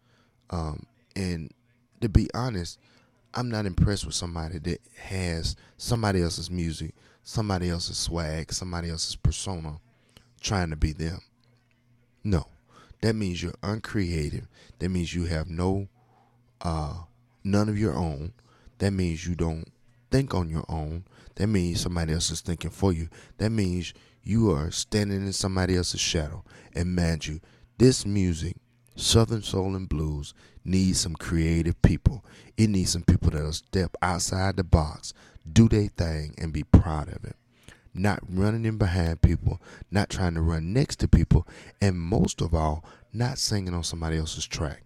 Um, 0.49 0.85
and 1.15 1.49
to 2.01 2.09
be 2.09 2.27
honest, 2.33 2.77
I'm 3.33 3.49
not 3.49 3.65
impressed 3.65 4.05
with 4.05 4.15
somebody 4.15 4.59
that 4.59 4.81
has 4.97 5.55
somebody 5.77 6.21
else's 6.21 6.51
music, 6.51 6.93
somebody 7.23 7.69
else's 7.69 7.97
swag, 7.97 8.51
somebody 8.51 8.89
else's 8.89 9.15
persona 9.15 9.79
trying 10.41 10.71
to 10.71 10.75
be 10.75 10.91
them. 10.91 11.21
No. 12.23 12.45
That 13.01 13.15
means 13.15 13.41
you're 13.41 13.53
uncreative. 13.63 14.47
That 14.79 14.89
means 14.89 15.13
you 15.13 15.25
have 15.25 15.49
no 15.49 15.87
uh 16.61 16.93
none 17.43 17.69
of 17.69 17.77
your 17.77 17.95
own. 17.95 18.33
That 18.77 18.91
means 18.91 19.25
you 19.25 19.35
don't 19.35 19.65
think 20.11 20.35
on 20.35 20.49
your 20.49 20.65
own, 20.69 21.05
that 21.35 21.47
means 21.47 21.81
somebody 21.81 22.13
else 22.13 22.29
is 22.29 22.41
thinking 22.41 22.69
for 22.69 22.91
you. 22.91 23.07
That 23.37 23.49
means 23.49 23.93
you 24.23 24.51
are 24.51 24.69
standing 24.69 25.25
in 25.25 25.33
somebody 25.33 25.75
else's 25.75 26.01
shadow. 26.01 26.43
And 26.75 26.95
mind 26.95 27.25
you, 27.25 27.39
this 27.77 28.05
music, 28.05 28.57
Southern 28.95 29.41
Soul 29.41 29.75
and 29.75 29.89
Blues, 29.89 30.33
needs 30.63 30.99
some 30.99 31.15
creative 31.15 31.81
people. 31.81 32.23
It 32.57 32.69
needs 32.69 32.91
some 32.91 33.03
people 33.03 33.31
that'll 33.31 33.53
step 33.53 33.95
outside 34.01 34.57
the 34.57 34.63
box, 34.63 35.13
do 35.51 35.67
their 35.67 35.87
thing, 35.87 36.35
and 36.37 36.53
be 36.53 36.63
proud 36.63 37.07
of 37.07 37.23
it. 37.23 37.35
Not 37.93 38.19
running 38.29 38.65
in 38.65 38.77
behind 38.77 39.21
people, 39.21 39.59
not 39.89 40.09
trying 40.09 40.35
to 40.35 40.41
run 40.41 40.71
next 40.71 40.97
to 40.99 41.07
people, 41.07 41.45
and 41.81 41.99
most 41.99 42.41
of 42.41 42.53
all, 42.53 42.85
not 43.11 43.37
singing 43.37 43.73
on 43.73 43.83
somebody 43.83 44.17
else's 44.17 44.45
track. 44.45 44.83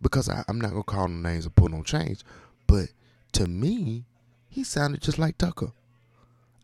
Because 0.00 0.28
I, 0.28 0.44
am 0.48 0.60
not 0.60 0.70
gonna 0.70 0.82
call 0.82 1.08
no 1.08 1.28
names 1.28 1.46
or 1.46 1.50
pull 1.50 1.68
no 1.68 1.82
chains, 1.82 2.24
but 2.66 2.88
to 3.32 3.46
me, 3.46 4.04
he 4.48 4.64
sounded 4.64 5.02
just 5.02 5.18
like 5.18 5.36
Tucker. 5.36 5.72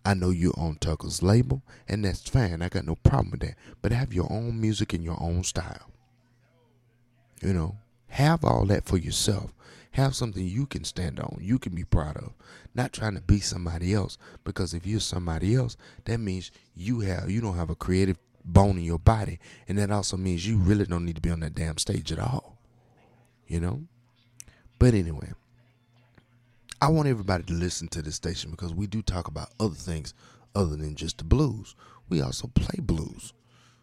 I 0.05 0.15
know 0.15 0.31
you're 0.31 0.59
on 0.59 0.77
Tucker's 0.77 1.23
label, 1.23 1.63
and 1.89 2.05
that's 2.05 2.29
fine. 2.29 2.61
I 2.63 2.69
got 2.69 2.85
no 2.85 2.95
problem 2.97 3.31
with 3.31 3.41
that. 3.41 3.55
But 3.81 3.93
have 3.93 4.13
your 4.13 4.31
own 4.31 4.61
music 4.61 4.93
and 4.93 5.03
your 5.03 5.21
own 5.21 5.45
style. 5.45 5.91
You 7.41 7.55
know, 7.55 7.77
have 8.09 8.45
all 8.45 8.67
that 8.67 8.85
for 8.85 8.99
yourself. 8.99 9.53
Have 9.95 10.17
something 10.17 10.45
you 10.45 10.67
can 10.67 10.83
stand 10.83 11.21
on, 11.21 11.39
you 11.41 11.57
can 11.57 11.73
be 11.73 11.85
proud 11.85 12.17
of. 12.17 12.33
Not 12.75 12.93
trying 12.93 13.15
to 13.15 13.21
be 13.21 13.39
somebody 13.39 13.95
else. 13.95 14.19
Because 14.43 14.75
if 14.75 14.85
you're 14.85 14.99
somebody 14.99 15.55
else, 15.55 15.77
that 16.05 16.19
means 16.19 16.51
you 16.75 16.99
have 17.01 17.31
you 17.31 17.41
don't 17.41 17.57
have 17.57 17.71
a 17.71 17.77
creative 17.77 18.19
bone 18.45 18.77
in 18.77 18.83
your 18.83 18.99
body. 18.99 19.39
And 19.69 19.79
that 19.79 19.93
also 19.93 20.17
means 20.17 20.49
you 20.49 20.59
really 20.59 20.85
don't 20.85 21.05
need 21.05 21.15
to 21.15 21.23
be 21.23 21.31
on 21.31 21.39
that 21.41 21.55
damn 21.55 21.79
stage 21.79 22.11
at 22.11 22.19
all. 22.19 22.59
You 23.47 23.61
know? 23.61 23.83
But 24.81 24.95
anyway, 24.95 25.31
I 26.83 26.89
want 26.89 27.07
everybody 27.07 27.45
to 27.45 27.53
listen 27.53 27.87
to 27.91 28.03
this 28.03 28.17
station 28.17 28.51
because 28.51 28.75
we 28.75 28.89
do 28.89 29.01
talk 29.01 29.29
about 29.29 29.53
other 29.61 29.77
things 29.77 30.13
other 30.57 30.75
than 30.75 30.97
just 30.97 31.19
the 31.19 31.25
blues. 31.25 31.77
We 32.09 32.21
also 32.21 32.49
play 32.49 32.81
blues. 32.81 33.33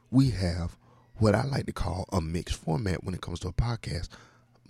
We 0.10 0.32
have 0.32 0.76
what 1.16 1.36
I 1.36 1.46
like 1.46 1.68
to 1.68 1.72
call 1.72 2.04
a 2.12 2.20
mixed 2.20 2.58
format 2.58 3.06
when 3.06 3.16
it 3.16 3.22
comes 3.22 3.40
to 3.40 3.48
a 3.48 3.54
podcast. 3.54 4.10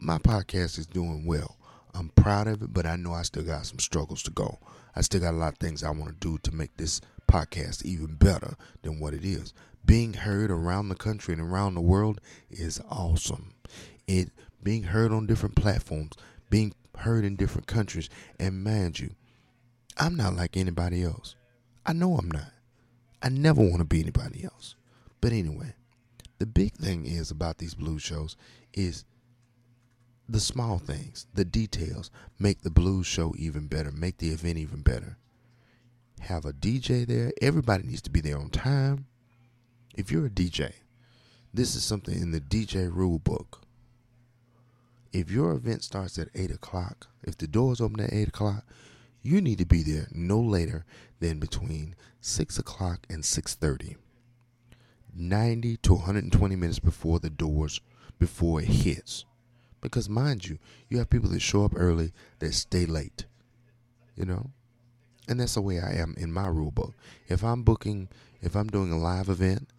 My 0.04 0.18
podcast 0.18 0.80
is 0.80 0.88
doing 0.88 1.28
well. 1.28 1.58
I'm 1.94 2.10
proud 2.10 2.48
of 2.48 2.64
it, 2.64 2.74
but 2.74 2.88
I 2.88 2.96
know 2.96 3.14
I 3.14 3.22
still 3.22 3.44
got 3.44 3.68
some 3.68 3.78
struggles 3.78 4.24
to 4.24 4.32
go. 4.32 4.58
I 4.96 5.02
still 5.02 5.22
got 5.22 5.36
a 5.36 5.38
lot 5.38 5.54
of 5.54 5.60
things 5.60 5.84
I 5.84 5.92
want 5.92 6.08
to 6.08 6.28
do 6.28 6.40
to 6.40 6.56
make 6.56 6.76
this 6.76 7.02
podcast 7.28 7.86
even 7.86 8.16
better 8.16 8.56
than 8.82 9.00
what 9.00 9.14
it 9.14 9.24
is. 9.24 9.54
Being 9.86 10.14
heard 10.14 10.50
around 10.50 10.90
the 10.90 10.96
country 10.96 11.36
and 11.36 11.42
around 11.42 11.76
the 11.76 11.82
world 11.82 12.20
is 12.50 12.82
awesome. 12.90 13.54
It 14.08 14.32
being 14.64 14.82
heard 14.86 15.12
on 15.12 15.28
different 15.28 15.56
platforms, 15.56 16.14
being 16.50 16.74
heard 16.98 17.24
in 17.24 17.36
different 17.36 17.68
countries. 17.68 18.10
And 18.40 18.64
mind 18.64 19.00
you, 19.00 19.12
I'm 19.98 20.16
not 20.16 20.36
like 20.36 20.58
anybody 20.58 21.04
else. 21.04 21.36
I 21.86 21.94
know 21.94 22.16
I'm 22.16 22.32
not. 22.32 22.52
I 23.22 23.30
never 23.30 23.62
want 23.62 23.78
to 23.78 23.86
be 23.86 24.00
anybody 24.00 24.46
else. 24.46 24.74
But 25.22 25.32
anyway, 25.32 25.76
the 26.40 26.48
big 26.48 26.74
thing 26.74 27.06
is 27.06 27.30
about 27.30 27.60
these 27.60 27.76
blue 27.76 28.00
shows 28.00 28.36
is 28.74 29.06
the 30.32 30.40
small 30.40 30.78
things, 30.78 31.28
the 31.34 31.46
details 31.46 32.10
make 32.40 32.62
the 32.62 32.70
blues 32.70 33.08
show 33.08 33.34
even 33.38 33.68
better, 33.68 33.92
make 33.92 34.18
the 34.18 34.30
event 34.30 34.58
even 34.58 34.82
better. 34.82 35.18
Have 36.22 36.46
a 36.46 36.54
DJ 36.54 37.06
there. 37.06 37.32
Everybody 37.42 37.84
needs 37.84 38.02
to 38.04 38.12
be 38.12 38.22
there 38.22 38.38
on 38.38 38.50
time. 38.50 39.08
If 39.96 40.12
you're 40.12 40.28
a 40.28 40.30
DJ, 40.30 40.74
this 41.54 41.76
is 41.76 41.84
something 41.84 42.16
in 42.16 42.32
the 42.32 42.40
DJ 42.40 42.94
rule 42.94 43.20
book 43.20 43.62
if 45.14 45.30
your 45.30 45.52
event 45.52 45.84
starts 45.84 46.18
at 46.18 46.30
8 46.34 46.52
o'clock, 46.52 47.08
if 47.24 47.38
the 47.38 47.48
doors 47.48 47.82
open 47.82 48.00
at 48.00 48.14
8 48.14 48.30
o'clock, 48.30 48.66
you 49.22 49.42
need 49.42 49.58
to 49.60 49.66
be 49.66 49.84
there 49.84 50.08
no 50.12 50.40
later 50.40 50.86
than 51.20 51.40
between 51.40 51.96
6 52.22 52.58
o'clock 52.58 53.06
and 53.10 53.24
6.30. 53.24 53.98
90 55.14 55.78
to 55.78 55.94
120 55.94 56.56
minutes 56.56 56.80
before 56.80 57.20
the 57.20 57.30
doors, 57.30 57.82
before 58.20 58.62
it 58.62 58.68
hits. 58.68 59.26
Because 59.82 60.08
mind 60.08 60.48
you, 60.48 60.60
you 60.90 61.00
have 61.00 61.10
people 61.10 61.30
that 61.30 61.42
show 61.42 61.66
up 61.66 61.74
early 61.76 62.12
that 62.40 62.54
stay 62.54 62.86
late. 62.86 63.26
You 64.16 64.26
know? 64.26 64.52
And 65.28 65.40
that's 65.40 65.56
the 65.56 65.62
way 65.62 65.80
I 65.80 65.94
am 65.94 66.16
in 66.18 66.32
my 66.32 66.48
rule 66.48 66.72
book. 66.72 66.94
If 67.28 67.44
I'm 67.44 67.64
booking, 67.64 68.10
if 68.42 68.56
I'm 68.56 68.68
doing 68.68 68.92
a 68.92 68.98
live 68.98 69.30
event, 69.30 69.70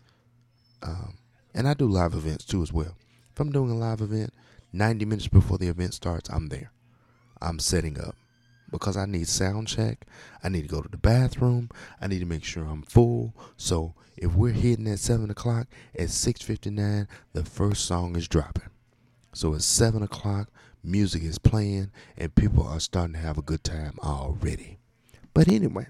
um, 0.82 1.18
and 1.54 1.68
I 1.68 1.74
do 1.74 1.86
live 1.86 2.14
events 2.14 2.44
too 2.44 2.62
as 2.62 2.72
well. 2.72 2.96
If 3.32 3.40
I'm 3.40 3.52
doing 3.52 3.70
a 3.70 3.76
live 3.76 4.00
event, 4.00 4.32
90 4.72 5.04
minutes 5.04 5.28
before 5.28 5.58
the 5.58 5.68
event 5.68 5.94
starts, 5.94 6.30
I'm 6.30 6.48
there. 6.48 6.72
I'm 7.40 7.58
setting 7.58 8.00
up 8.00 8.16
because 8.70 8.96
I 8.96 9.04
need 9.06 9.28
sound 9.28 9.68
check. 9.68 10.06
I 10.42 10.48
need 10.48 10.62
to 10.62 10.68
go 10.68 10.80
to 10.80 10.88
the 10.88 10.96
bathroom. 10.96 11.68
I 12.00 12.06
need 12.08 12.20
to 12.20 12.26
make 12.26 12.44
sure 12.44 12.64
I'm 12.64 12.82
full. 12.82 13.34
So 13.56 13.94
if 14.16 14.34
we're 14.34 14.52
hitting 14.52 14.88
at 14.88 14.98
seven 14.98 15.30
o'clock, 15.30 15.68
at 15.96 16.08
6:59, 16.10 17.06
the 17.32 17.44
first 17.44 17.84
song 17.84 18.16
is 18.16 18.26
dropping. 18.26 18.71
So 19.32 19.54
at 19.54 19.62
seven 19.62 20.02
o'clock, 20.02 20.48
music 20.84 21.22
is 21.22 21.38
playing, 21.38 21.90
and 22.16 22.34
people 22.34 22.66
are 22.66 22.80
starting 22.80 23.14
to 23.14 23.20
have 23.20 23.38
a 23.38 23.42
good 23.42 23.64
time 23.64 23.94
already. 24.02 24.78
But 25.34 25.48
anyway, 25.48 25.86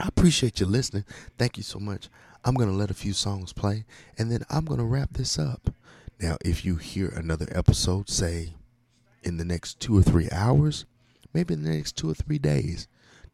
I 0.00 0.08
appreciate 0.08 0.60
you 0.60 0.66
listening. 0.66 1.04
Thank 1.38 1.56
you 1.56 1.62
so 1.62 1.78
much. 1.78 2.08
I'm 2.44 2.54
gonna 2.54 2.72
let 2.72 2.90
a 2.90 2.94
few 2.94 3.12
songs 3.12 3.52
play, 3.52 3.84
and 4.18 4.30
then 4.30 4.44
I'm 4.50 4.64
gonna 4.64 4.84
wrap 4.84 5.14
this 5.14 5.38
up. 5.38 5.74
Now, 6.20 6.36
if 6.44 6.64
you 6.64 6.76
hear 6.76 7.08
another 7.08 7.48
episode, 7.50 8.08
say 8.08 8.54
in 9.22 9.36
the 9.36 9.44
next 9.44 9.80
two 9.80 9.96
or 9.96 10.02
three 10.02 10.28
hours, 10.30 10.84
maybe 11.32 11.54
in 11.54 11.62
the 11.62 11.70
next 11.70 11.96
two 11.96 12.10
or 12.10 12.14
three 12.14 12.38
days, 12.38 12.86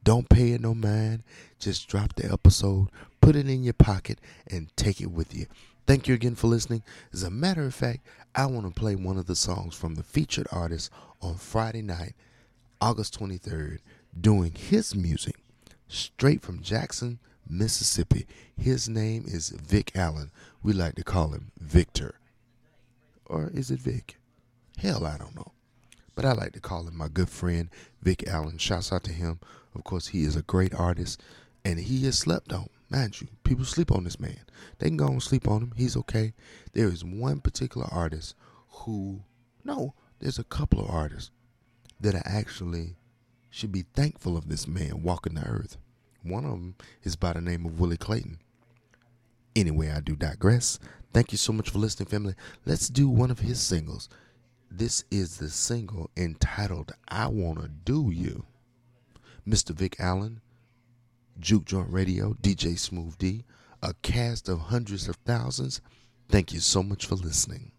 don't 0.05 0.29
pay 0.29 0.53
it 0.53 0.61
no 0.61 0.74
mind. 0.74 1.22
Just 1.59 1.89
drop 1.89 2.14
the 2.14 2.31
episode, 2.31 2.89
put 3.20 3.37
it 3.37 3.49
in 3.49 3.62
your 3.62 3.74
pocket, 3.74 4.20
and 4.47 4.74
take 4.76 5.01
it 5.01 5.11
with 5.11 5.35
you. 5.35 5.47
Thank 5.87 6.07
you 6.07 6.14
again 6.14 6.35
for 6.35 6.49
listening. 6.49 6.83
As 7.12 7.22
a 7.22 7.31
matter 7.31 7.64
of 7.64 7.74
fact, 7.74 8.01
I 8.35 8.47
want 8.47 8.66
to 8.66 8.81
play 8.81 8.95
one 8.95 9.18
of 9.18 9.26
the 9.26 9.37
songs 9.37 9.74
from 9.74 9.95
the 9.95 10.03
featured 10.03 10.47
artist 10.53 10.91
on 11.20 11.35
Friday 11.35 11.83
night, 11.83 12.14
August 12.81 13.18
23rd, 13.18 13.79
doing 14.18 14.53
his 14.53 14.95
music 14.95 15.37
straight 15.89 16.43
from 16.43 16.62
Jackson, 16.62 17.18
Mississippi. 17.49 18.26
His 18.57 18.89
name 18.89 19.24
is 19.26 19.49
Vick 19.51 19.93
Allen. 19.95 20.31
We 20.62 20.72
like 20.72 20.95
to 20.97 21.05
call 21.05 21.31
him 21.31 21.51
Victor 21.59 22.14
or 23.29 23.51
is 23.53 23.70
it 23.70 23.81
Vic? 23.81 24.16
Hell, 24.79 25.07
I 25.07 25.18
don't 25.18 25.37
know. 25.37 25.53
But 26.14 26.24
I 26.24 26.33
like 26.33 26.53
to 26.55 26.61
call 26.61 26.87
him 26.89 26.97
my 26.97 27.09
good 27.09 27.29
friend, 27.29 27.68
Vick 28.03 28.26
Allen. 28.26 28.59
Shouts 28.59 28.93
out 28.93 29.05
to 29.05 29.12
him. 29.12 29.39
Of 29.74 29.85
course, 29.85 30.09
he 30.09 30.24
is 30.24 30.35
a 30.35 30.43
great 30.43 30.74
artist 30.74 31.22
and 31.64 31.79
he 31.79 32.07
is 32.07 32.18
slept 32.18 32.53
on. 32.53 32.68
Mind 32.91 33.20
you, 33.20 33.28
people 33.45 33.64
sleep 33.64 33.93
on 33.93 34.05
this 34.05 34.18
man. 34.18 34.41
They 34.78 34.89
can 34.89 34.97
go 34.97 35.09
and 35.09 35.22
sleep 35.22 35.47
on 35.47 35.62
him. 35.62 35.72
He's 35.76 35.97
okay. 35.97 36.32
There 36.72 36.89
is 36.89 37.05
one 37.05 37.41
particular 37.41 37.86
artist 37.91 38.34
who, 38.68 39.22
no, 39.64 39.95
there's 40.20 40.39
a 40.39 40.45
couple 40.45 40.80
of 40.80 40.91
artists 40.91 41.30
that 42.01 42.14
are 42.14 42.22
actually 42.24 42.97
should 43.51 43.72
be 43.72 43.84
thankful 43.95 44.36
of 44.36 44.49
this 44.49 44.66
man 44.66 45.03
walking 45.03 45.34
the 45.34 45.45
earth. 45.45 45.76
One 46.22 46.45
of 46.45 46.53
them 46.53 46.74
is 47.03 47.16
by 47.16 47.32
the 47.34 47.41
name 47.41 47.66
of 47.66 47.78
Willie 47.78 47.97
Clayton. 47.97 48.39
Anyway, 49.55 49.91
I 49.91 50.01
do 50.01 50.16
digress. 50.16 50.78
Thank 51.12 51.32
you 51.32 51.39
so 51.39 51.53
much 51.53 51.70
for 51.70 51.78
listening, 51.78 52.09
family. 52.09 52.34
Let's 52.64 52.89
do 52.89 53.09
one 53.09 53.30
of 53.30 53.41
his 53.41 53.61
singles. 53.61 54.09
This 54.70 55.05
is 55.11 55.39
the 55.39 55.49
single 55.49 56.11
entitled 56.16 56.93
I 57.09 57.28
Wanna 57.28 57.68
Do 57.68 58.11
You. 58.11 58.45
Mr. 59.47 59.70
Vick 59.70 59.97
Allen, 59.99 60.41
Juke 61.41 61.64
Joint 61.64 61.91
Radio, 61.91 62.34
DJ 62.43 62.78
Smooth 62.78 63.16
D, 63.18 63.45
a 63.82 63.95
cast 64.03 64.49
of 64.49 64.59
hundreds 64.59 65.09
of 65.09 65.16
thousands. 65.24 65.80
Thank 66.28 66.53
you 66.53 66.61
so 66.61 66.82
much 66.82 67.07
for 67.07 67.14
listening. 67.14 67.72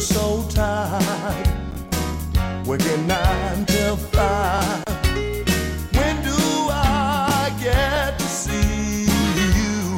So 0.00 0.46
tired 0.48 1.46
working 2.66 3.06
nine 3.06 3.66
till 3.66 3.96
five. 3.96 4.82
When 5.92 6.22
do 6.22 6.38
I 6.70 7.54
get 7.60 8.18
to 8.18 8.24
see 8.24 9.04
you? 9.04 9.96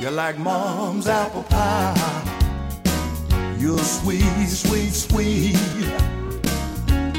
You're 0.00 0.10
like 0.12 0.38
mom's 0.38 1.06
apple 1.06 1.42
pie. 1.42 1.96
You're 3.58 3.78
sweet, 3.78 4.46
sweet, 4.46 4.94
sweet. 4.94 5.56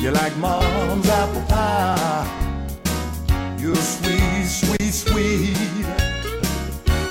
You're 0.02 0.14
like 0.14 0.36
mom's 0.38 1.08
apple 1.08 1.44
pie. 1.44 2.26
You're 3.60 3.76
sweet, 3.76 4.46
sweet, 4.46 4.92
sweet. 4.92 5.86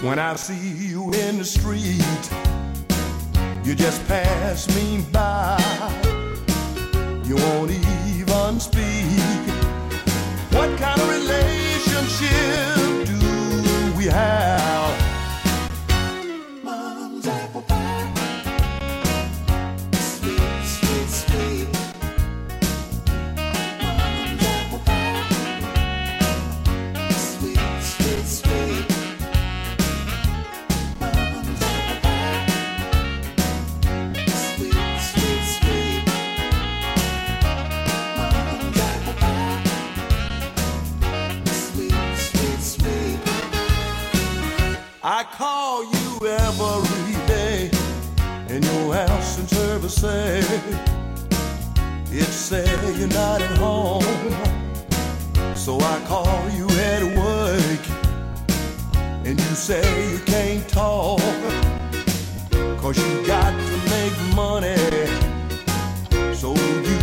When 0.02 0.18
I 0.18 0.34
see 0.34 0.88
you 0.88 1.12
in 1.12 1.38
the 1.38 1.44
street, 1.44 2.49
you 3.70 3.76
just 3.76 4.04
pass 4.08 4.66
me 4.74 5.00
by. 5.12 5.56
You 7.24 7.36
won't 7.36 7.70
even 7.70 8.58
speak. 8.58 9.46
What 10.50 10.76
kind 10.76 11.00
of 11.00 11.08
relationship 11.08 12.26
do 13.06 13.96
we 13.96 14.06
have? 14.06 14.89
I 45.03 45.24
call 45.24 45.82
you 45.82 46.28
every 46.28 47.26
day 47.26 47.70
in 48.55 48.62
your 48.62 48.94
house 48.94 49.38
and 49.38 49.48
service 49.48 49.94
say 49.94 50.40
it 52.12 52.24
say 52.24 52.66
you're 52.98 53.09
not 53.09 53.40
at 53.40 53.57
home. 53.57 54.03
So 55.57 55.78
I 55.80 56.05
call 56.07 56.51
you 56.51 56.68
at 56.68 57.03
work 57.16 57.82
and 59.24 59.40
you 59.40 59.55
say 59.55 60.12
you 60.12 60.18
can't 60.18 60.68
talk. 60.68 61.20
Cause 62.78 62.98
you 62.98 63.26
got 63.26 63.53
to 63.53 63.76
make 63.88 64.34
money 64.36 64.76
so 66.34 66.55
you 66.55 66.99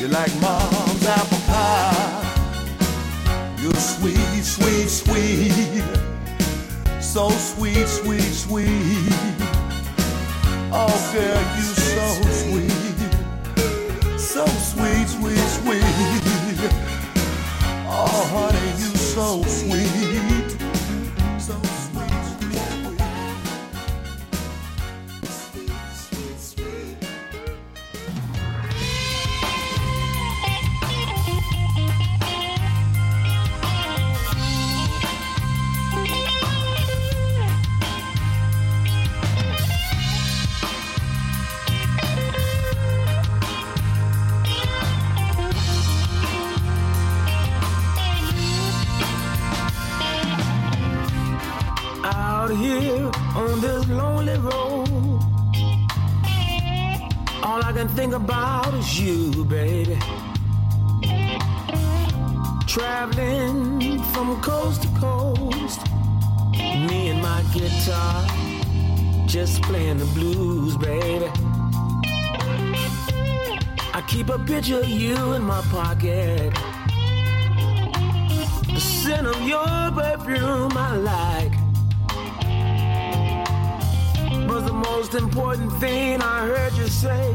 You're 0.00 0.08
like 0.08 0.34
mom's 0.40 1.06
apple 1.06 1.38
pie. 1.46 2.24
You're 3.60 3.74
sweet, 3.74 4.42
sweet, 4.42 4.88
sweet. 4.88 5.84
So 7.02 7.28
sweet, 7.28 7.86
sweet, 7.86 8.22
sweet. 8.22 9.12
Oh, 10.72 11.10
girl, 11.12 11.42
you 11.54 11.62
so 11.62 12.06
sweet. 12.32 12.72
So 14.18 14.46
sweet, 14.46 15.06
sweet, 15.06 15.48
sweet. 15.60 16.09
Out 52.40 52.50
here 52.52 53.10
on 53.36 53.60
this 53.60 53.86
lonely 53.88 54.38
road. 54.38 54.88
All 57.42 57.60
I 57.62 57.70
can 57.76 57.86
think 57.88 58.14
about 58.14 58.72
is 58.72 58.98
you, 58.98 59.44
baby. 59.44 59.98
Traveling 62.66 64.02
from 64.12 64.40
coast 64.40 64.82
to 64.84 64.88
coast, 64.98 65.80
me 66.88 67.10
and 67.10 67.20
my 67.20 67.42
guitar, 67.52 68.24
just 69.26 69.60
playing 69.60 69.98
the 69.98 70.06
blues, 70.16 70.78
baby. 70.78 71.30
I 73.92 74.02
keep 74.08 74.30
a 74.30 74.38
picture 74.38 74.80
of 74.80 74.88
you 74.88 75.34
in 75.34 75.42
my 75.42 75.60
pocket. 75.76 76.54
The 78.72 78.80
scent 78.80 79.26
of 79.26 79.38
your 79.42 79.90
perfume 79.92 80.72
I 80.74 80.96
like. 80.96 81.59
most 85.00 85.14
important 85.14 85.72
thing 85.80 86.20
I 86.20 86.46
heard 86.46 86.74
you 86.74 86.86
say 86.86 87.34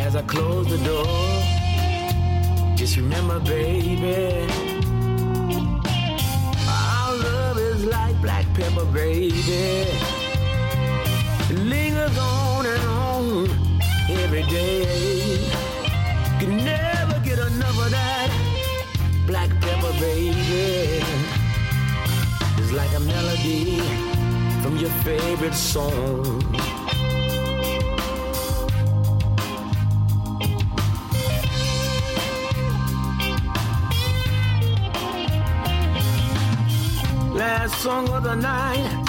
as 0.00 0.16
I 0.16 0.22
closed 0.22 0.70
the 0.70 0.78
door. 0.78 1.06
Just 2.74 2.96
remember, 2.96 3.38
baby, 3.38 4.44
our 6.68 7.14
love 7.14 7.58
is 7.58 7.84
like 7.84 8.20
black 8.20 8.44
pepper, 8.54 8.84
baby. 8.86 9.86
It 11.52 11.58
lingers 11.72 12.18
on 12.18 12.66
and 12.66 12.84
on 12.86 13.48
every 14.10 14.42
day. 14.42 15.38
Can 16.40 16.56
never 16.56 17.20
get 17.20 17.38
enough 17.38 17.78
of 17.84 17.90
that 17.92 18.30
black 19.28 19.50
pepper, 19.60 19.92
baby. 20.00 21.04
It's 22.58 22.72
like 22.72 22.92
a 22.96 23.00
melody 23.00 24.11
your 24.82 24.90
favorite 25.04 25.54
song. 25.54 26.40
Last 37.32 37.80
song 37.80 38.08
of 38.08 38.24
the 38.24 38.34
night. 38.34 39.04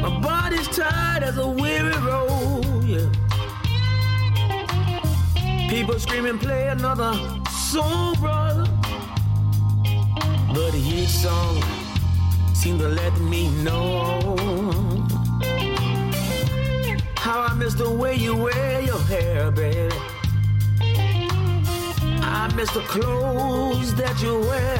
My 0.00 0.20
body's 0.20 0.68
tired 0.68 1.24
as 1.24 1.38
a 1.38 1.48
weary 1.48 1.96
road. 2.06 2.84
Yeah. 2.84 3.10
People 5.68 5.98
screaming, 5.98 6.38
play 6.38 6.68
another 6.68 7.14
song, 7.50 8.14
brother. 8.20 8.68
But 10.54 10.74
each 10.76 11.08
song 11.08 11.71
seemed 12.62 12.78
to 12.78 12.88
let 12.88 13.20
me 13.22 13.48
know 13.64 14.36
how 17.16 17.40
I 17.40 17.54
miss 17.54 17.74
the 17.74 17.90
way 17.90 18.14
you 18.14 18.36
wear 18.36 18.80
your 18.80 19.00
hair, 19.00 19.50
baby. 19.50 19.92
I 22.22 22.52
miss 22.54 22.70
the 22.70 22.82
clothes 22.82 23.92
that 23.96 24.22
you 24.22 24.38
wear. 24.50 24.78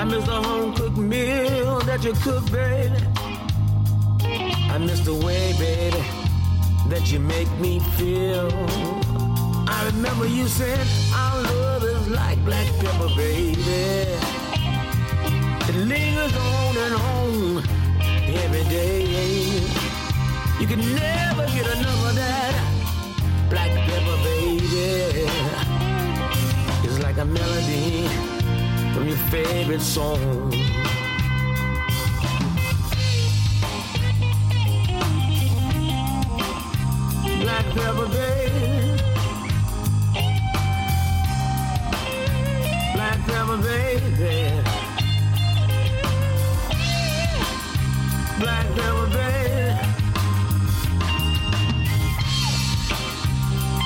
I 0.00 0.04
miss 0.04 0.24
the 0.24 0.40
home 0.40 0.72
cooked 0.76 0.98
meal 0.98 1.80
that 1.80 2.04
you 2.04 2.12
cook, 2.22 2.48
baby. 2.52 2.94
I 4.70 4.78
miss 4.78 5.00
the 5.00 5.16
way, 5.16 5.52
baby, 5.58 6.04
that 6.90 7.10
you 7.10 7.18
make 7.18 7.50
me 7.58 7.80
feel. 7.98 8.48
I 9.66 9.90
remember 9.92 10.28
you 10.28 10.46
said 10.46 10.86
our 11.12 11.42
love 11.42 11.82
is 11.82 12.08
like 12.08 12.38
black 12.44 12.68
pepper, 12.78 13.08
baby. 13.16 14.35
It 15.68 15.74
lingers 15.74 16.36
on 16.36 16.76
and 16.76 16.94
on 16.94 17.58
every 18.44 18.62
day. 18.64 19.66
You 20.60 20.66
can 20.66 20.78
never 20.94 21.44
get 21.46 21.66
enough 21.76 22.08
of 22.08 22.14
that 22.14 22.54
black 23.50 23.72
pepper, 23.72 24.16
baby. 24.22 25.26
It's 26.84 27.00
like 27.00 27.18
a 27.18 27.24
melody 27.24 28.06
from 28.94 29.08
your 29.08 29.16
favorite 29.28 29.80
song. 29.80 30.50
Black 37.40 37.66
pepper, 37.74 38.06
baby. 38.06 39.02
Black 42.94 43.18
pepper, 43.26 43.56
baby. 43.58 44.65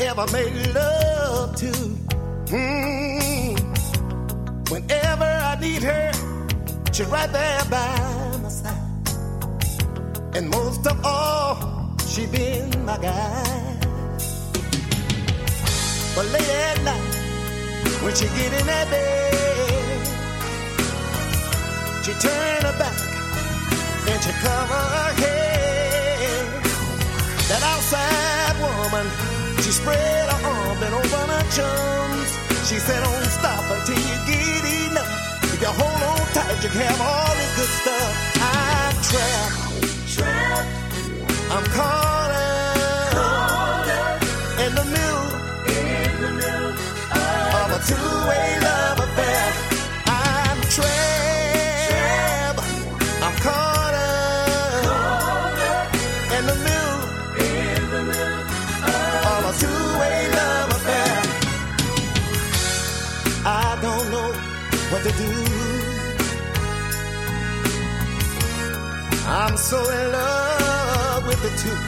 ever 0.00 0.26
made 0.32 0.74
love 0.74 1.56
to. 1.56 1.72
Mm. 2.46 3.58
Whenever 4.70 5.24
I 5.24 5.58
need 5.60 5.82
her, 5.82 6.12
she's 6.92 7.06
right 7.06 7.30
there 7.32 7.64
by 7.70 8.38
my 8.42 8.48
side. 8.48 8.76
And 10.36 10.50
most 10.50 10.86
of 10.86 11.04
all, 11.04 11.96
she 12.06 12.26
been 12.26 12.84
my 12.84 12.98
guide. 12.98 13.86
But 16.14 16.26
late 16.32 16.48
at 16.48 16.82
night, 16.84 17.14
When 18.02 18.14
she 18.14 18.26
get 18.26 18.52
in 18.60 18.66
that 18.66 18.88
bed, 18.90 20.06
she 22.04 22.12
turn 22.12 22.62
her 22.62 22.78
back 22.78 22.98
and 24.10 24.22
she 24.24 24.30
cover 24.44 24.82
her 24.96 25.12
head. 25.22 26.46
That 27.48 27.62
outside 27.72 28.56
woman, 28.62 29.06
she 29.62 29.70
spread 29.70 30.28
her 30.30 30.40
arms 30.46 30.82
and 30.82 30.94
open 30.94 31.28
her 31.34 31.44
chums. 31.56 32.30
She 32.68 32.76
said, 32.76 33.02
don't 33.02 33.24
stop 33.30 33.64
until 33.70 33.98
you 33.98 34.16
get 34.26 34.64
enough. 34.90 35.44
If 35.44 35.60
you 35.60 35.68
hold 35.68 36.02
on 36.10 36.26
tight, 36.34 36.62
you 36.62 36.70
can 36.70 36.82
have 36.82 37.00
all 37.00 37.32
this 37.38 37.52
good 37.56 37.72
stuff. 37.80 38.12
I'm 38.40 38.94
trapped. 39.08 40.14
Trapped. 40.14 40.68
I'm 41.50 41.64
caught 41.72 42.17
what 64.98 65.12
to 65.12 65.18
do. 65.18 65.30
I'm 69.26 69.56
so 69.56 69.78
in 69.90 70.12
love 70.12 71.26
with 71.26 71.40
the 71.42 71.52
two. 71.62 71.78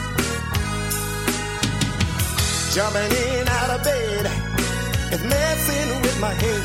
Jumping 2.73 3.11
in 3.11 3.47
out 3.47 3.69
of 3.71 3.83
bed 3.83 4.25
is 5.11 5.23
messing 5.23 6.01
with 6.01 6.19
my 6.21 6.33
head. 6.33 6.63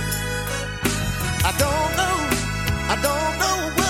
I 1.45 1.53
don't 1.59 1.93
know, 2.01 2.17
I 2.93 2.97
don't 3.03 3.39
know 3.41 3.86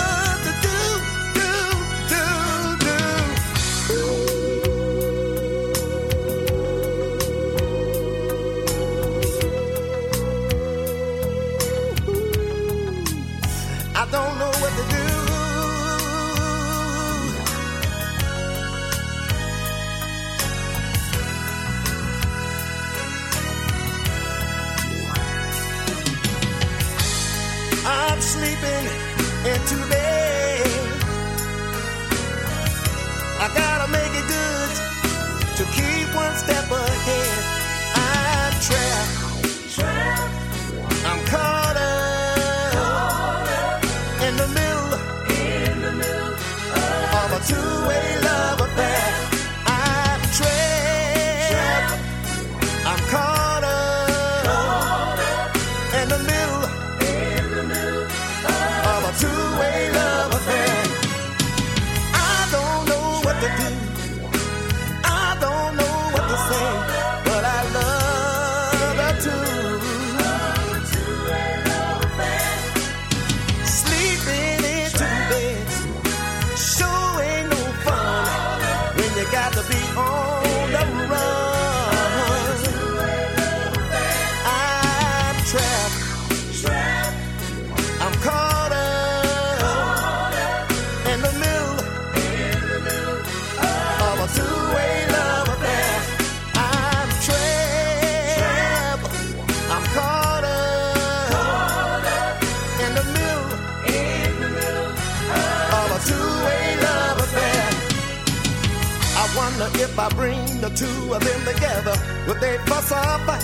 the 110.69 110.75
two 110.75 111.13
of 111.13 111.23
them 111.23 111.53
together, 111.53 111.95
would 112.27 112.39
they 112.41 112.57
fuss 112.65 112.91
or 112.91 113.19
fight? 113.25 113.43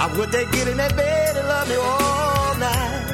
Or 0.00 0.18
would 0.18 0.32
they 0.32 0.44
get 0.46 0.68
in 0.68 0.76
that 0.78 0.96
bed 0.96 1.36
and 1.36 1.46
love 1.48 1.68
me 1.68 1.74
all 1.76 2.54
night? 2.56 3.06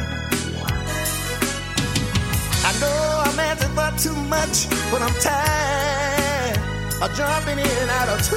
I 2.69 2.73
know 2.81 3.23
I'm 3.27 3.39
asking 3.39 3.75
for 3.75 3.91
too 3.99 4.17
much, 4.29 4.69
but 4.91 5.03
I'm 5.03 5.15
tired 5.21 6.59
of 7.03 7.17
jumping 7.17 7.59
in 7.59 7.77
and 7.83 7.91
out 7.91 8.09
of 8.09 8.23
two. 8.29 8.37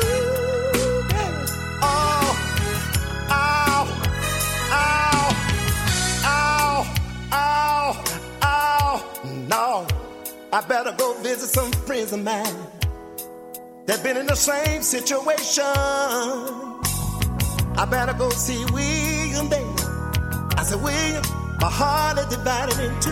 Oh, 1.81 2.37
ow, 3.29 3.85
ow, 6.23 6.85
ow. 8.43 9.03
No, 9.47 9.87
I 10.51 10.61
better 10.61 10.93
go 10.97 11.13
visit 11.21 11.49
some 11.49 11.71
friends 11.71 12.11
of 12.13 12.23
mine 12.23 12.58
that 13.89 14.03
been 14.03 14.17
in 14.17 14.27
the 14.27 14.35
same 14.35 14.83
situation. 14.83 15.63
I 17.75 17.87
better 17.89 18.13
go 18.13 18.29
see 18.29 18.63
William 18.65 19.49
baby. 19.49 19.65
I 20.55 20.63
said, 20.63 20.79
William, 20.83 21.23
my 21.59 21.71
heart 21.71 22.19
is 22.19 22.27
divided 22.27 22.77
in 22.85 22.93
two. 23.01 23.09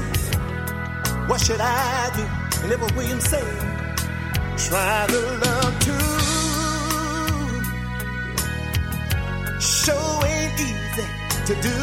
What 1.26 1.42
should 1.42 1.60
I 1.60 2.12
do? 2.16 2.26
And 2.62 2.72
if 2.74 2.80
William 2.96 3.20
said, 3.20 3.42
try 4.68 5.08
the 5.08 5.20
love 5.44 5.74
too. 5.88 6.10
Sure 9.60 10.26
ain't 10.28 10.60
easy 10.68 11.08
to 11.48 11.54
do. 11.68 11.78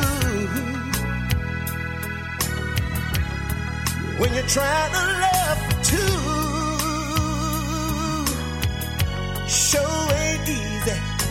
When 4.21 4.31
you 4.35 4.43
try 4.43 4.89
to 4.95 5.01
love 5.25 5.83
too. 5.83 6.14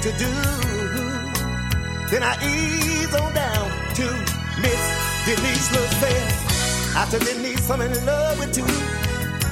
To 0.04 0.12
do. 0.18 0.26
Then 2.12 2.24
I 2.24 2.36
ease 2.44 3.16
on 3.16 3.34
down 3.34 3.70
to 3.96 4.04
Miss 4.60 4.84
Denise. 5.24 5.72
I 6.94 7.08
said, 7.10 7.22
Denise, 7.22 7.70
I'm 7.70 7.80
in 7.80 8.06
love 8.06 8.38
with 8.38 8.58
you. 8.58 8.66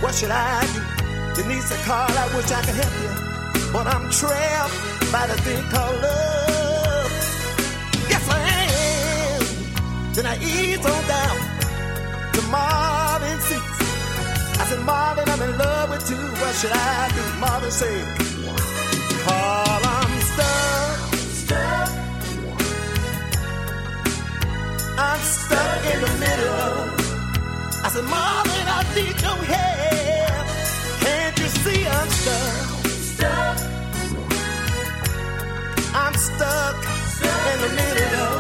What 0.02 0.14
should 0.14 0.30
I 0.30 0.60
do? 0.76 1.41
Denise 1.41 1.69
said, 1.69 1.80
Carl, 1.86 2.11
I 2.11 2.28
wish 2.36 2.52
I 2.52 2.61
could 2.65 2.76
help 2.76 2.95
you. 2.99 3.72
But 3.72 3.88
I'm 3.88 4.10
trapped 4.11 4.76
by 5.10 5.26
the 5.28 5.38
thing 5.41 5.64
called 5.69 5.95
love. 6.02 7.11
Yes, 8.10 8.28
I 8.28 8.40
am. 8.44 10.11
Then 10.11 10.26
I 10.26 10.36
ease 10.44 10.86
on 10.86 11.03
down 11.07 11.38
to 12.34 12.41
Marvin 12.52 13.40
Sease. 13.40 14.60
I 14.60 14.65
said, 14.68 14.84
Marvin, 14.84 15.30
I'm 15.30 15.41
in 15.44 15.57
love 15.57 15.90
with 15.91 16.10
you. 16.10 16.18
What 16.18 16.53
should 16.56 16.73
I 16.73 17.10
do? 17.15 17.40
Marvin 17.40 17.72
said, 17.72 18.20
stuck 25.23 25.85
in 25.93 26.02
the 26.02 26.14
middle. 26.26 26.73
I 27.84 27.89
said, 27.93 28.06
Marvin, 28.06 28.68
I 28.77 28.81
need 28.95 29.18
your 29.22 29.39
help. 29.53 30.48
Can't 31.03 31.39
you 31.39 31.48
see 31.64 31.88
I'm 31.88 32.10
stuck? 32.10 32.68
Stuck. 33.11 33.57
I'm 35.93 36.14
stuck, 36.14 36.84
stuck 37.15 37.53
in 37.53 37.60
the 37.61 37.69
middle. 37.76 38.31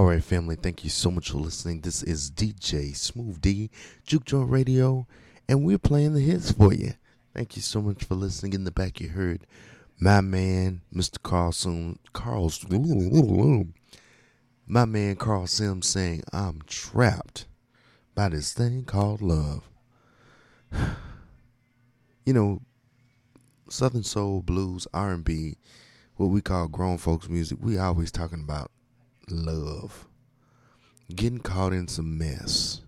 All 0.00 0.06
right, 0.06 0.24
family, 0.24 0.56
thank 0.56 0.82
you 0.82 0.88
so 0.88 1.10
much 1.10 1.30
for 1.30 1.36
listening. 1.36 1.82
This 1.82 2.02
is 2.02 2.30
DJ 2.30 2.96
Smooth 2.96 3.38
D, 3.42 3.68
Juke 4.06 4.24
Joint 4.24 4.48
Radio, 4.48 5.06
and 5.46 5.62
we're 5.62 5.76
playing 5.76 6.14
the 6.14 6.20
hits 6.20 6.52
for 6.52 6.72
you. 6.72 6.94
Thank 7.34 7.54
you 7.54 7.60
so 7.60 7.82
much 7.82 8.04
for 8.04 8.14
listening. 8.14 8.54
In 8.54 8.64
the 8.64 8.70
back, 8.70 8.98
you 8.98 9.10
heard 9.10 9.46
my 10.00 10.22
man, 10.22 10.80
Mr. 10.90 11.22
Carlson, 11.22 11.98
Carl's, 12.14 12.64
my 14.66 14.86
man 14.86 15.16
Carl 15.16 15.46
Sims 15.46 15.86
saying, 15.86 16.22
I'm 16.32 16.62
trapped 16.66 17.44
by 18.14 18.30
this 18.30 18.54
thing 18.54 18.84
called 18.84 19.20
love. 19.20 19.68
You 22.24 22.32
know, 22.32 22.62
Southern 23.68 24.04
Soul, 24.04 24.40
Blues, 24.40 24.86
R&B, 24.94 25.58
what 26.16 26.28
we 26.28 26.40
call 26.40 26.68
grown 26.68 26.96
folks 26.96 27.28
music, 27.28 27.58
we 27.60 27.76
always 27.76 28.10
talking 28.10 28.42
about 28.42 28.70
love. 29.28 30.06
Getting 31.14 31.40
caught 31.40 31.72
in 31.72 31.88
some 31.88 32.18
mess. 32.18 32.82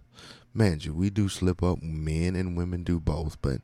Man, 0.54 0.78
you, 0.80 0.92
we 0.94 1.10
do 1.10 1.28
slip 1.28 1.62
up. 1.62 1.82
Men 1.82 2.36
and 2.36 2.56
women 2.56 2.84
do 2.84 3.00
both, 3.00 3.40
but 3.42 3.60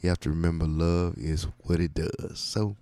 you 0.00 0.08
have 0.08 0.20
to 0.20 0.30
remember 0.30 0.66
love 0.66 1.14
is 1.16 1.46
what 1.64 1.80
it 1.80 1.94
does. 1.94 2.38
So 2.38 2.76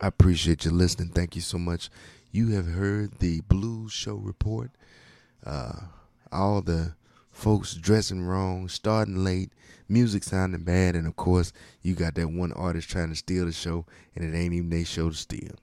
I 0.00 0.06
appreciate 0.08 0.64
you 0.64 0.70
listening. 0.70 1.08
Thank 1.08 1.34
you 1.34 1.42
so 1.42 1.58
much. 1.58 1.90
You 2.30 2.50
have 2.50 2.66
heard 2.66 3.18
the 3.18 3.40
Blues 3.42 3.92
Show 3.92 4.14
report. 4.14 4.70
Uh, 5.44 5.72
all 6.30 6.60
the 6.60 6.92
folks 7.32 7.74
dressing 7.74 8.22
wrong, 8.22 8.68
starting 8.68 9.24
late, 9.24 9.50
music 9.88 10.22
sounding 10.22 10.62
bad, 10.62 10.94
and 10.94 11.06
of 11.06 11.16
course, 11.16 11.52
you 11.82 11.94
got 11.94 12.14
that 12.16 12.28
one 12.28 12.52
artist 12.52 12.90
trying 12.90 13.08
to 13.08 13.16
steal 13.16 13.46
the 13.46 13.52
show, 13.52 13.86
and 14.14 14.24
it 14.24 14.36
ain't 14.36 14.52
even 14.52 14.70
their 14.70 14.84
show 14.84 15.08
to 15.08 15.16
steal. 15.16 15.54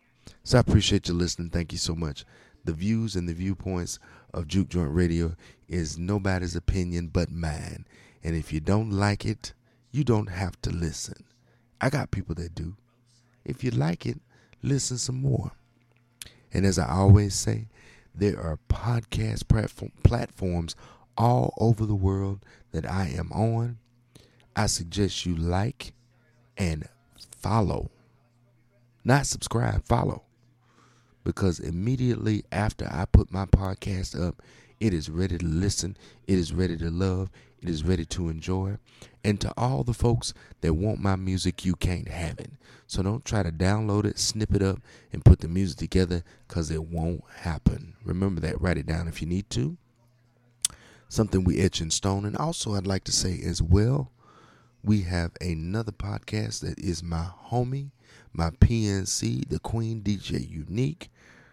So 0.44 0.58
I 0.58 0.62
appreciate 0.62 1.08
you 1.08 1.14
listening. 1.14 1.50
Thank 1.50 1.72
you 1.72 1.78
so 1.78 1.94
much. 1.94 2.26
The 2.66 2.74
views 2.74 3.16
and 3.16 3.30
the 3.30 3.34
viewpoints 3.34 4.00
of 4.34 4.48
Juke 4.48 4.70
Joint 4.70 4.92
Radio 4.92 5.36
is 5.68 5.98
nobody's 5.98 6.56
opinion 6.56 7.10
but 7.14 7.32
mine. 7.32 7.86
And 8.24 8.36
if 8.36 8.52
you 8.52 8.60
don't 8.60 8.90
like 8.90 9.24
it, 9.24 9.54
you 9.92 10.04
don't 10.04 10.30
have 10.30 10.60
to 10.64 10.72
listen. 10.72 11.24
I 11.80 11.90
got 11.92 12.12
people 12.12 12.34
that 12.36 12.56
do. 12.56 12.76
If 13.46 13.64
you 13.64 13.70
like 13.70 14.08
it, 14.08 14.20
listen 14.64 14.98
some 14.98 15.22
more. 15.22 15.52
And 16.52 16.66
as 16.66 16.80
I 16.80 16.90
always 16.90 17.36
say, 17.36 17.68
there 18.16 18.40
are 18.40 18.60
podcast 18.68 19.48
platform, 19.48 19.92
platforms 20.04 20.76
all 21.18 21.54
over 21.60 21.86
the 21.86 21.96
world 21.96 22.44
that 22.72 22.90
I 22.90 23.14
am 23.16 23.32
on. 23.32 23.78
I 24.56 24.66
suggest 24.66 25.26
you 25.26 25.36
like 25.36 25.94
and 26.58 26.90
follow. 27.42 27.92
Not 29.04 29.28
subscribe, 29.28 29.86
follow. 29.86 30.25
Because 31.26 31.60
immediately 31.60 32.46
after 32.54 32.88
I 32.90 33.04
put 33.04 33.34
my 33.34 33.46
podcast 33.46 34.18
up, 34.18 34.42
it 34.80 34.94
is 34.94 35.10
ready 35.10 35.38
to 35.38 35.46
listen, 35.46 35.98
it 36.28 36.38
is 36.38 36.54
ready 36.54 36.78
to 36.78 36.90
love, 36.90 37.30
it 37.62 37.68
is 37.68 37.84
ready 37.84 38.06
to 38.06 38.30
enjoy. 38.30 38.78
And 39.24 39.42
to 39.42 39.52
all 39.58 39.84
the 39.84 39.94
folks 39.94 40.34
that 40.62 40.76
want 40.76 41.02
my 41.02 41.18
music, 41.18 41.66
you 41.66 41.76
can't 41.76 42.08
have 42.08 42.40
it. 42.40 42.52
So 42.88 43.02
don't 43.02 43.26
try 43.26 43.42
to 43.42 43.52
download 43.52 44.06
it, 44.06 44.20
snip 44.20 44.54
it 44.54 44.62
up, 44.62 44.80
and 45.12 45.26
put 45.26 45.40
the 45.40 45.48
music 45.48 45.80
together 45.80 46.24
because 46.48 46.70
it 46.70 46.84
won't 46.84 47.24
happen. 47.40 47.96
Remember 48.06 48.40
that, 48.42 48.62
write 48.62 48.78
it 48.78 48.86
down 48.86 49.08
if 49.08 49.22
you 49.22 49.28
need 49.28 49.50
to. 49.52 49.78
Something 51.10 51.44
we 51.44 51.60
etch 51.60 51.82
in 51.82 51.90
stone. 51.90 52.26
And 52.26 52.38
also, 52.38 52.76
I'd 52.76 52.86
like 52.86 53.04
to 53.06 53.12
say 53.12 53.42
as 53.44 53.62
well, 53.62 54.12
we 54.86 55.02
have 55.02 55.32
another 55.42 55.92
podcast 55.92 56.60
that 56.62 56.78
is 56.78 57.02
my 57.02 57.28
homie, 57.50 57.90
my 58.32 58.52
PNC, 58.52 59.50
the 59.50 59.58
Queen 59.58 60.02
DJ 60.04 60.48
Unique. 60.48 61.10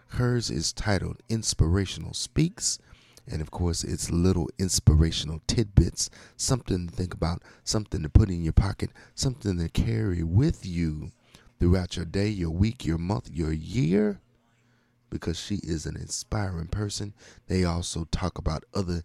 Hers 0.08 0.50
is 0.50 0.70
titled 0.70 1.16
Inspirational 1.30 2.12
Speaks. 2.12 2.78
And 3.26 3.40
of 3.40 3.50
course, 3.50 3.84
it's 3.84 4.10
little 4.10 4.50
inspirational 4.58 5.40
tidbits, 5.46 6.10
something 6.36 6.88
to 6.88 6.94
think 6.94 7.14
about, 7.14 7.42
something 7.64 8.02
to 8.02 8.10
put 8.10 8.28
in 8.28 8.42
your 8.42 8.52
pocket, 8.52 8.90
something 9.14 9.56
to 9.58 9.70
carry 9.70 10.22
with 10.22 10.66
you 10.66 11.10
throughout 11.58 11.96
your 11.96 12.04
day, 12.04 12.28
your 12.28 12.50
week, 12.50 12.84
your 12.84 12.98
month, 12.98 13.30
your 13.32 13.52
year. 13.52 14.20
Because 15.08 15.38
she 15.38 15.56
is 15.62 15.86
an 15.86 15.96
inspiring 15.96 16.66
person. 16.66 17.14
They 17.46 17.64
also 17.64 18.06
talk 18.10 18.36
about 18.36 18.64
other 18.74 19.04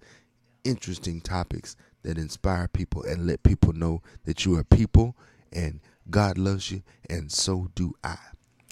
interesting 0.66 1.22
topics 1.22 1.78
that 2.08 2.18
inspire 2.18 2.70
people 2.70 3.04
and 3.04 3.28
let 3.28 3.44
people 3.44 3.74
know 3.74 4.02
that 4.24 4.46
you 4.46 4.56
are 4.56 4.64
people 4.64 5.14
and 5.52 5.82
God 6.10 6.38
loves 6.38 6.72
you, 6.72 6.84
and 7.10 7.30
so 7.30 7.68
do 7.76 7.96
I. 8.02 8.18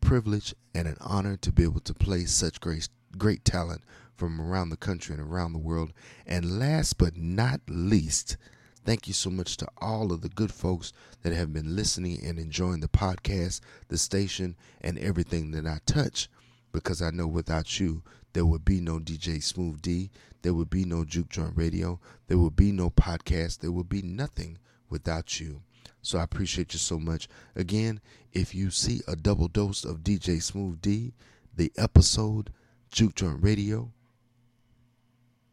privilege 0.00 0.54
and 0.74 0.88
an 0.88 0.96
honor 1.00 1.36
to 1.36 1.52
be 1.52 1.62
able 1.62 1.80
to 1.80 1.94
play 1.94 2.24
such 2.24 2.60
great, 2.60 2.88
great 3.18 3.44
talent 3.44 3.82
from 4.16 4.40
around 4.40 4.70
the 4.70 4.76
country 4.76 5.14
and 5.14 5.22
around 5.22 5.52
the 5.52 5.58
world. 5.58 5.92
And 6.26 6.58
last 6.58 6.98
but 6.98 7.16
not 7.16 7.60
least, 7.68 8.36
thank 8.84 9.06
you 9.06 9.14
so 9.14 9.30
much 9.30 9.56
to 9.58 9.68
all 9.78 10.12
of 10.12 10.22
the 10.22 10.28
good 10.28 10.52
folks 10.52 10.92
that 11.22 11.32
have 11.32 11.52
been 11.52 11.76
listening 11.76 12.20
and 12.24 12.38
enjoying 12.38 12.80
the 12.80 12.88
podcast, 12.88 13.60
the 13.88 13.98
station, 13.98 14.56
and 14.80 14.98
everything 14.98 15.52
that 15.52 15.66
I 15.66 15.78
touch. 15.86 16.28
Because 16.72 17.02
I 17.02 17.10
know 17.10 17.26
without 17.26 17.78
you, 17.78 18.02
there 18.32 18.46
would 18.46 18.64
be 18.64 18.80
no 18.80 18.98
DJ 18.98 19.42
Smooth 19.42 19.82
D, 19.82 20.10
there 20.42 20.54
would 20.54 20.70
be 20.70 20.84
no 20.84 21.04
Juke 21.04 21.28
Joint 21.28 21.56
Radio, 21.56 22.00
there 22.26 22.38
would 22.38 22.56
be 22.56 22.72
no 22.72 22.90
podcast, 22.90 23.58
there 23.60 23.72
would 23.72 23.88
be 23.88 24.02
nothing 24.02 24.58
without 24.88 25.40
you. 25.40 25.62
So 26.02 26.18
I 26.18 26.24
appreciate 26.24 26.72
you 26.72 26.78
so 26.78 26.98
much. 26.98 27.28
Again, 27.54 28.00
if 28.32 28.54
you 28.54 28.70
see 28.70 29.00
a 29.06 29.14
double 29.14 29.48
dose 29.48 29.84
of 29.84 29.98
DJ 29.98 30.42
Smooth 30.42 30.80
D, 30.80 31.12
the 31.54 31.70
episode 31.76 32.52
Juke 32.90 33.14
Joint 33.14 33.42
Radio, 33.42 33.92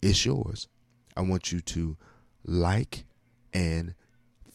it's 0.01 0.25
yours. 0.25 0.67
I 1.15 1.21
want 1.21 1.51
you 1.51 1.59
to 1.61 1.97
like 2.43 3.05
and 3.53 3.93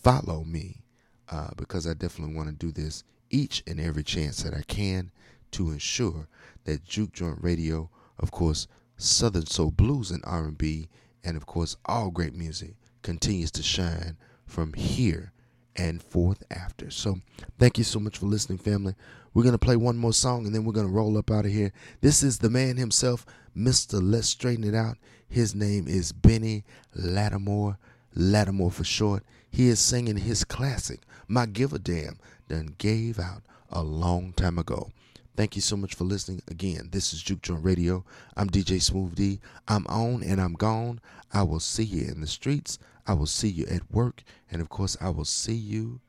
follow 0.03 0.45
me 0.45 0.83
uh, 1.29 1.51
because 1.57 1.87
I 1.87 1.95
definitely 1.95 2.35
want 2.35 2.49
to 2.49 2.55
do 2.55 2.73
this 2.73 3.05
each 3.31 3.63
and 3.67 3.81
every 3.81 4.03
chance 4.03 4.43
that 4.43 4.55
I 4.55 4.63
can 4.63 5.11
to 5.53 5.71
ensure 5.71 6.29
that 6.65 6.85
Juke 6.85 7.13
Joint 7.13 7.39
Radio, 7.41 7.91
of 8.19 8.31
course, 8.31 8.67
Southern 8.97 9.47
Soul 9.47 9.71
Blues 9.71 10.11
and 10.11 10.23
R&B, 10.25 10.89
and 11.23 11.37
of 11.37 11.47
course 11.47 11.77
all 11.87 12.11
great 12.11 12.35
music 12.35 12.75
continues 13.03 13.51
to 13.53 13.63
shine 13.63 14.17
from 14.47 14.73
here 14.75 15.33
and 15.77 16.03
forth 16.03 16.43
after. 16.51 16.91
So, 16.91 17.19
thank 17.59 17.79
you 17.79 17.85
so 17.85 17.99
much 17.99 18.19
for 18.19 18.27
listening, 18.27 18.59
family. 18.59 18.95
We're 19.33 19.43
going 19.43 19.53
to 19.53 19.59
play 19.59 19.77
one 19.77 19.97
more 19.97 20.13
song 20.13 20.47
and 20.47 20.55
then 20.55 20.65
we're 20.65 20.73
going 20.73 20.87
to 20.87 20.93
roll 20.93 21.19
up 21.19 21.31
out 21.31 21.45
of 21.45 21.51
here. 21.51 21.73
This 22.01 22.23
is 22.23 22.39
the 22.39 22.51
man 22.51 22.77
himself, 22.77 23.27
Mr. 23.57 24.01
Let's 24.01 24.29
Straighten 24.29 24.65
It 24.65 24.75
Out. 24.77 24.97
His 25.29 25.55
name 25.55 25.89
is 25.89 26.13
Benny 26.13 26.65
Latimore, 26.97 27.77
Latimore 28.17 28.73
for 28.73 28.85
short. 28.85 29.25
He 29.51 29.69
is 29.69 29.81
singing 29.81 30.19
his 30.19 30.45
classic, 30.45 31.01
My 31.27 31.47
Give 31.47 31.73
a 31.73 31.81
Damn, 31.81 32.19
done 32.49 32.75
gave 32.79 33.19
out 33.19 33.43
a 33.71 33.83
long 33.83 34.33
time 34.33 34.59
ago. 34.59 34.91
Thank 35.37 35.57
you 35.57 35.63
so 35.63 35.77
much 35.77 35.97
for 35.97 36.05
listening. 36.05 36.43
Again, 36.49 36.91
this 36.93 37.13
is 37.13 37.21
Juke 37.21 37.43
Joint 37.43 37.65
Radio. 37.65 38.05
I'm 38.37 38.49
DJ 38.49 38.81
Smooth 38.81 39.17
D. 39.17 39.41
I'm 39.67 39.85
on 39.89 40.23
and 40.23 40.41
I'm 40.41 40.53
gone. 40.53 41.01
I 41.33 41.43
will 41.43 41.59
see 41.59 41.83
you 41.83 42.07
in 42.07 42.21
the 42.21 42.29
streets. 42.29 42.79
I 43.05 43.15
will 43.15 43.27
see 43.27 43.49
you 43.49 43.67
at 43.67 43.91
work. 43.91 44.23
And 44.49 44.63
of 44.63 44.69
course, 44.69 44.97
I 45.01 45.09
will 45.09 45.25
see 45.25 45.57
you 45.57 46.01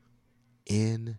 in 0.67 1.17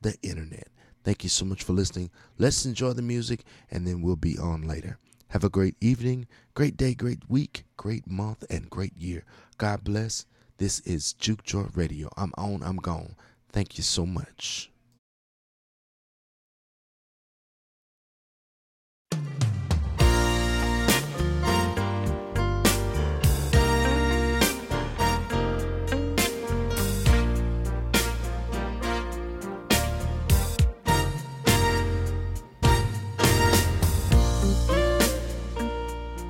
the 0.00 0.16
internet. 0.22 0.68
Thank 1.04 1.22
you 1.22 1.28
so 1.28 1.44
much 1.44 1.62
for 1.62 1.74
listening. 1.74 2.10
Let's 2.38 2.64
enjoy 2.64 2.94
the 2.94 3.02
music 3.02 3.44
and 3.70 3.86
then 3.86 4.00
we'll 4.00 4.16
be 4.16 4.38
on 4.38 4.62
later. 4.62 4.98
Have 5.28 5.44
a 5.44 5.50
great 5.50 5.76
evening, 5.82 6.26
great 6.54 6.78
day, 6.78 6.94
great 6.94 7.28
week, 7.28 7.64
great 7.76 8.06
month, 8.06 8.44
and 8.48 8.70
great 8.70 8.96
year. 8.96 9.24
God 9.58 9.84
bless. 9.84 10.24
This 10.56 10.80
is 10.80 11.12
Juke 11.12 11.42
Joint 11.42 11.72
Radio. 11.74 12.08
I'm 12.16 12.32
on, 12.38 12.62
I'm 12.62 12.76
gone. 12.76 13.16
Thank 13.52 13.76
you 13.76 13.84
so 13.84 14.06
much. 14.06 14.70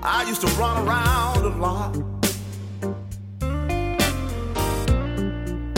I 0.07 0.25
used 0.25 0.43
to 0.43 0.47
run 0.59 0.87
around 0.87 1.45
a 1.45 1.49
lot. 1.49 1.95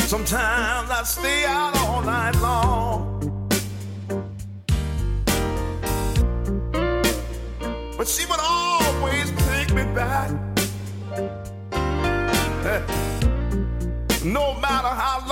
Sometimes 0.00 0.90
I'd 0.90 1.06
stay 1.06 1.44
out 1.44 1.76
all 1.76 2.02
night 2.02 2.34
long. 2.40 3.20
But 7.96 8.08
she 8.08 8.26
would 8.26 8.40
always 8.40 9.30
take 9.46 9.72
me 9.72 9.84
back. 9.94 10.30
No 14.24 14.58
matter 14.58 14.88
how 14.88 15.25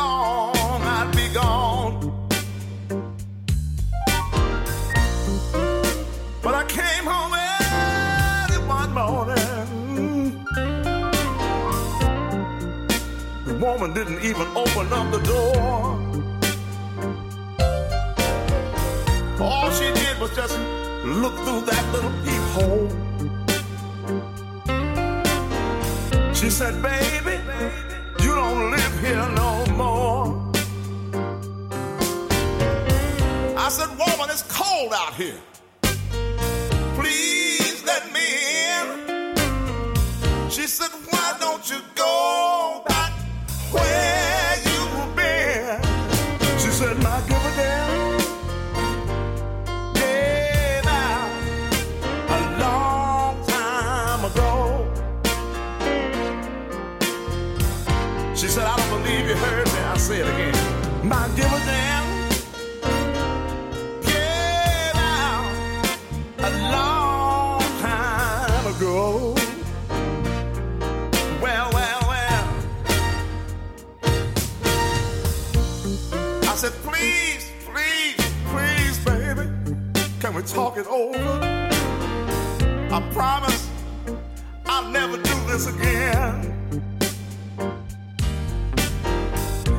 Woman 13.74 13.92
didn't 13.92 14.22
even 14.22 14.46
open 14.55 14.92
up 14.92 15.10
the 15.10 15.18
door. 15.26 15.98
All 19.40 19.68
she 19.72 19.92
did 19.92 20.20
was 20.20 20.30
just 20.36 20.56
look 21.05 21.34
through 21.42 21.62
that 21.62 21.84
little 21.92 22.12
peephole. 22.22 22.88
She 26.32 26.51
said, 26.51 26.80
Baby, 26.80 27.40
you 28.22 28.36
don't 28.36 28.70
live 28.70 29.01
here 29.01 29.28
no 29.34 29.66
more. 29.74 30.52
I 33.59 33.68
said, 33.70 33.88
Woman, 33.98 34.30
it's 34.30 34.42
cold 34.42 34.92
out 34.94 35.14
here. 35.14 35.40
Please 36.94 37.82
let 37.84 38.12
me 38.12 38.26
in. 38.70 38.86
She 40.48 40.68
said, 40.68 40.92
Why 41.10 41.36
don't 41.40 41.68
you 41.68 41.80
go 41.96 42.84
said, 46.85 47.02
My 47.02 47.20
give 47.28 47.44
a 47.44 47.52
damn. 47.56 48.15
A 52.28 52.40
long 52.61 53.35
time 53.47 54.24
ago. 54.31 54.51
She 58.35 58.48
said, 58.48 58.66
I 58.66 58.77
don't 58.77 58.90
believe 59.02 59.27
you 59.28 59.36
heard 59.36 59.66
me. 59.66 59.78
I 59.78 59.97
say 59.97 60.20
it 60.20 60.28
again. 60.28 61.09
My 61.09 61.27
give 61.36 61.52
talk 80.55 80.76
it 80.76 80.86
over? 80.86 81.18
I 82.93 83.10
promise 83.12 83.68
I'll 84.66 84.89
never 84.89 85.16
do 85.16 85.35
this 85.48 85.66
again. 85.66 86.52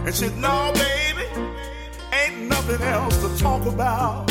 And 0.05 0.13
she 0.13 0.25
said, 0.25 0.37
no, 0.37 0.73
baby, 0.75 1.27
ain't 2.11 2.49
nothing 2.49 2.81
else 2.81 3.21
to 3.23 3.41
talk 3.41 3.65
about. 3.65 4.29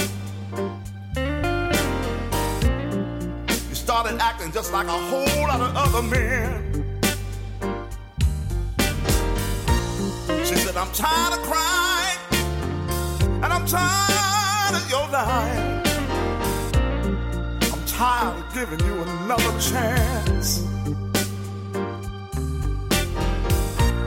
You 3.70 3.74
started 3.74 4.20
acting 4.20 4.52
just 4.52 4.70
like 4.70 4.86
a 4.86 4.90
whole 4.90 5.48
lot 5.48 5.62
of 5.62 5.74
other 5.74 6.02
men. 6.02 6.60
She 10.44 10.56
said, 10.56 10.76
I'm 10.76 10.92
tired 10.92 11.38
of 11.38 11.46
crying, 11.46 12.18
and 13.42 13.50
I'm 13.50 13.64
tired 13.66 14.74
of 14.76 14.90
your 14.90 15.08
lying 15.08 15.73
giving 18.54 18.78
you 18.86 19.02
another 19.02 19.58
chance. 19.58 20.64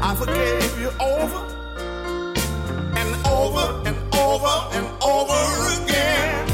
I 0.01 0.15
forgave 0.15 0.79
you 0.79 0.89
over 1.01 1.41
and 2.95 3.27
over 3.27 3.81
and 3.85 3.97
over 4.15 4.55
and 4.71 4.87
over 5.03 5.83
again. 5.83 6.47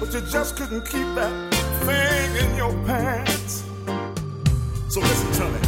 But 0.00 0.14
you 0.14 0.22
just 0.22 0.56
couldn't 0.56 0.86
keep 0.86 1.06
that 1.14 1.34
thing 1.84 2.48
in 2.48 2.56
your 2.56 2.72
pants. 2.86 3.64
So 4.88 5.00
listen 5.00 5.32
to 5.32 5.50
me. 5.50 5.65